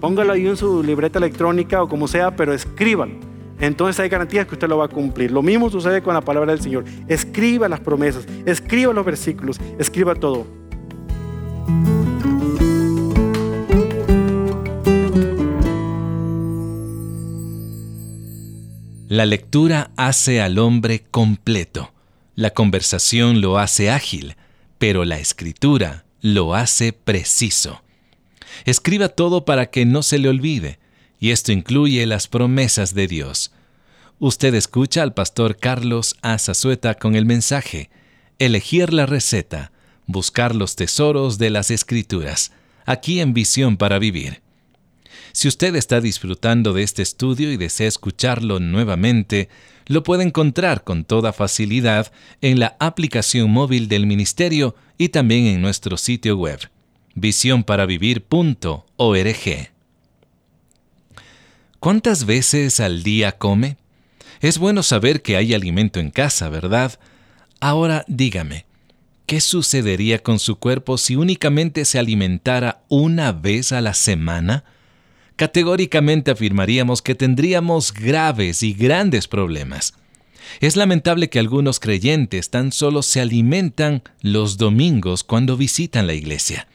Póngalo 0.00 0.32
ahí 0.32 0.46
en 0.46 0.56
su 0.56 0.80
libreta 0.80 1.18
electrónica 1.18 1.82
o 1.82 1.88
como 1.88 2.06
sea, 2.06 2.36
pero 2.36 2.52
escríbalo 2.52 3.31
entonces 3.62 4.00
hay 4.00 4.08
garantías 4.08 4.44
que 4.44 4.56
usted 4.56 4.68
lo 4.68 4.78
va 4.78 4.86
a 4.86 4.88
cumplir. 4.88 5.30
Lo 5.30 5.40
mismo 5.40 5.70
sucede 5.70 6.02
con 6.02 6.14
la 6.14 6.20
palabra 6.20 6.50
del 6.50 6.60
Señor. 6.60 6.84
Escriba 7.06 7.68
las 7.68 7.78
promesas, 7.78 8.26
escriba 8.44 8.92
los 8.92 9.04
versículos, 9.04 9.60
escriba 9.78 10.16
todo. 10.16 10.48
La 19.08 19.26
lectura 19.26 19.92
hace 19.96 20.40
al 20.40 20.58
hombre 20.58 21.04
completo. 21.08 21.92
La 22.34 22.50
conversación 22.50 23.40
lo 23.40 23.58
hace 23.58 23.90
ágil, 23.90 24.34
pero 24.78 25.04
la 25.04 25.20
escritura 25.20 26.04
lo 26.20 26.56
hace 26.56 26.92
preciso. 26.92 27.80
Escriba 28.64 29.08
todo 29.08 29.44
para 29.44 29.66
que 29.66 29.86
no 29.86 30.02
se 30.02 30.18
le 30.18 30.28
olvide 30.28 30.81
y 31.22 31.30
esto 31.30 31.52
incluye 31.52 32.04
las 32.04 32.26
promesas 32.26 32.94
de 32.94 33.06
Dios. 33.06 33.52
Usted 34.18 34.56
escucha 34.56 35.04
al 35.04 35.14
pastor 35.14 35.56
Carlos 35.56 36.16
Azazueta 36.20 36.96
con 36.96 37.14
el 37.14 37.26
mensaje, 37.26 37.90
elegir 38.40 38.92
la 38.92 39.06
receta, 39.06 39.70
buscar 40.06 40.56
los 40.56 40.74
tesoros 40.74 41.38
de 41.38 41.50
las 41.50 41.70
escrituras, 41.70 42.50
aquí 42.86 43.20
en 43.20 43.34
Visión 43.34 43.76
para 43.76 44.00
Vivir. 44.00 44.42
Si 45.30 45.46
usted 45.46 45.76
está 45.76 46.00
disfrutando 46.00 46.72
de 46.72 46.82
este 46.82 47.02
estudio 47.02 47.52
y 47.52 47.56
desea 47.56 47.86
escucharlo 47.86 48.58
nuevamente, 48.58 49.48
lo 49.86 50.02
puede 50.02 50.24
encontrar 50.24 50.82
con 50.82 51.04
toda 51.04 51.32
facilidad 51.32 52.10
en 52.40 52.58
la 52.58 52.76
aplicación 52.80 53.48
móvil 53.48 53.86
del 53.86 54.06
Ministerio 54.06 54.74
y 54.98 55.10
también 55.10 55.46
en 55.46 55.62
nuestro 55.62 55.96
sitio 55.98 56.36
web, 56.36 56.58
visionparavivir.org. 57.14 59.71
¿Cuántas 61.82 62.26
veces 62.26 62.78
al 62.78 63.02
día 63.02 63.32
come? 63.32 63.76
Es 64.40 64.58
bueno 64.58 64.84
saber 64.84 65.20
que 65.20 65.36
hay 65.36 65.52
alimento 65.52 65.98
en 65.98 66.12
casa, 66.12 66.48
¿verdad? 66.48 66.96
Ahora 67.58 68.04
dígame, 68.06 68.66
¿qué 69.26 69.40
sucedería 69.40 70.22
con 70.22 70.38
su 70.38 70.60
cuerpo 70.60 70.96
si 70.96 71.16
únicamente 71.16 71.84
se 71.84 71.98
alimentara 71.98 72.84
una 72.88 73.32
vez 73.32 73.72
a 73.72 73.80
la 73.80 73.94
semana? 73.94 74.62
categóricamente 75.34 76.30
afirmaríamos 76.30 77.02
que 77.02 77.16
tendríamos 77.16 77.92
graves 77.92 78.62
y 78.62 78.74
grandes 78.74 79.26
problemas. 79.26 79.94
Es 80.60 80.76
lamentable 80.76 81.30
que 81.30 81.40
algunos 81.40 81.80
creyentes 81.80 82.48
tan 82.50 82.70
solo 82.70 83.02
se 83.02 83.20
alimentan 83.20 84.04
los 84.20 84.56
domingos 84.56 85.24
cuando 85.24 85.56
visitan 85.56 86.06
la 86.06 86.14
iglesia. 86.14 86.68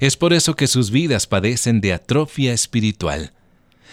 Es 0.00 0.18
por 0.18 0.34
eso 0.34 0.54
que 0.54 0.66
sus 0.66 0.90
vidas 0.90 1.26
padecen 1.26 1.80
de 1.80 1.94
atrofia 1.94 2.52
espiritual. 2.52 3.32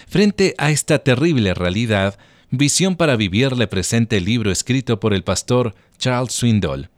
Frente 0.07 0.55
a 0.57 0.71
esta 0.71 0.99
terrible 0.99 1.53
realidad, 1.53 2.17
Visión 2.49 2.97
para 2.97 3.15
Vivir 3.15 3.53
le 3.53 3.67
presenta 3.67 4.17
el 4.17 4.25
libro 4.25 4.51
escrito 4.51 4.99
por 4.99 5.13
el 5.13 5.23
pastor 5.23 5.73
Charles 5.97 6.33
Swindoll. 6.33 6.89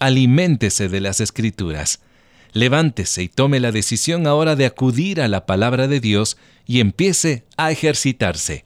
Aliméntese 0.00 0.88
de 0.88 1.00
las 1.00 1.20
escrituras. 1.20 2.00
Levántese 2.52 3.22
y 3.22 3.28
tome 3.28 3.60
la 3.60 3.70
decisión 3.70 4.26
ahora 4.26 4.56
de 4.56 4.66
acudir 4.66 5.20
a 5.20 5.28
la 5.28 5.46
palabra 5.46 5.86
de 5.86 6.00
Dios 6.00 6.36
y 6.66 6.80
empiece 6.80 7.44
a 7.56 7.70
ejercitarse. 7.70 8.64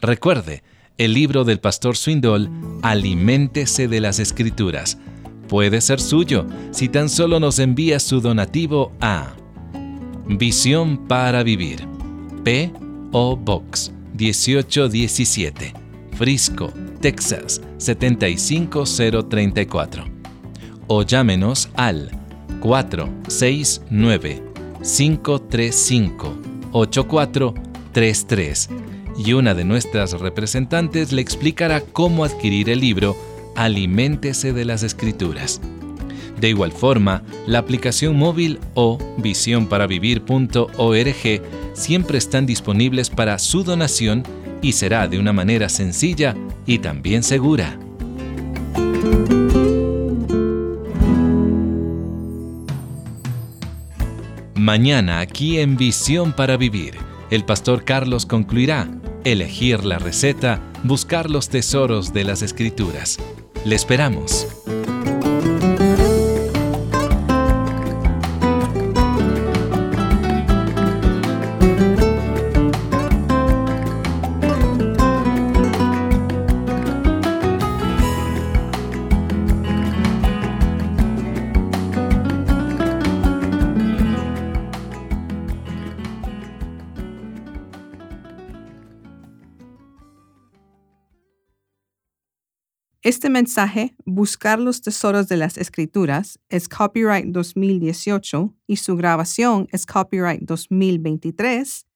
Recuerde, 0.00 0.62
el 0.98 1.14
libro 1.14 1.44
del 1.44 1.60
pastor 1.60 1.96
Swindoll, 1.96 2.50
Aliméntese 2.82 3.88
de 3.88 4.00
las 4.00 4.18
Escrituras, 4.18 4.98
puede 5.48 5.80
ser 5.80 6.00
suyo 6.00 6.46
si 6.72 6.88
tan 6.88 7.08
solo 7.08 7.40
nos 7.40 7.58
envía 7.58 8.00
su 8.00 8.20
donativo 8.20 8.92
a 9.00 9.34
Visión 10.26 11.06
para 11.08 11.42
Vivir, 11.42 11.86
P.O. 13.10 13.36
Box 13.36 13.92
1817, 14.16 15.74
Frisco, 16.16 16.72
Texas 17.00 17.60
75034. 17.78 20.04
O 20.86 21.02
llámenos 21.02 21.68
al 21.74 22.08
469 22.60 24.42
535 24.82 26.36
8433 26.72 28.68
y 29.18 29.32
una 29.32 29.54
de 29.54 29.64
nuestras 29.64 30.12
representantes 30.12 31.10
le 31.12 31.20
explicará 31.20 31.80
cómo 31.80 32.22
adquirir 32.24 32.70
el 32.70 32.78
libro 32.80 33.16
Aliméntese 33.56 34.52
de 34.52 34.64
las 34.64 34.84
Escrituras. 34.84 35.60
De 36.40 36.48
igual 36.48 36.72
forma, 36.72 37.22
la 37.46 37.58
aplicación 37.58 38.16
móvil 38.16 38.58
o 38.74 38.98
visionparavivir.org 39.18 41.42
siempre 41.72 42.18
están 42.18 42.46
disponibles 42.46 43.10
para 43.10 43.38
su 43.38 43.64
donación 43.64 44.22
y 44.62 44.72
será 44.72 45.08
de 45.08 45.18
una 45.18 45.32
manera 45.32 45.68
sencilla 45.68 46.36
y 46.66 46.78
también 46.78 47.22
segura. 47.22 47.78
Mañana 54.54 55.20
aquí 55.20 55.58
en 55.58 55.76
Visión 55.76 56.32
para 56.32 56.56
Vivir, 56.56 56.94
el 57.30 57.44
pastor 57.44 57.84
Carlos 57.84 58.26
concluirá, 58.26 58.88
elegir 59.24 59.84
la 59.84 59.98
receta, 59.98 60.60
buscar 60.84 61.30
los 61.30 61.48
tesoros 61.48 62.12
de 62.12 62.24
las 62.24 62.42
escrituras. 62.42 63.18
Le 63.64 63.74
esperamos. 63.74 64.59
Mensaje, 93.30 93.94
Buscar 94.04 94.58
los 94.58 94.82
Tesoros 94.82 95.28
de 95.28 95.36
las 95.36 95.56
Escrituras, 95.56 96.38
es 96.48 96.68
copyright 96.68 97.26
2018 97.26 98.54
y 98.66 98.76
su 98.76 98.96
grabación 98.96 99.68
es 99.72 99.86
copyright 99.86 100.42
2023 100.42 101.86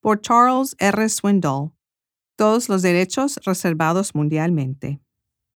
por 0.00 0.20
Charles 0.20 0.76
R. 0.78 1.08
Swindoll. 1.08 1.72
Todos 2.36 2.68
los 2.68 2.82
derechos 2.82 3.38
reservados 3.44 4.14
mundialmente. 4.14 5.00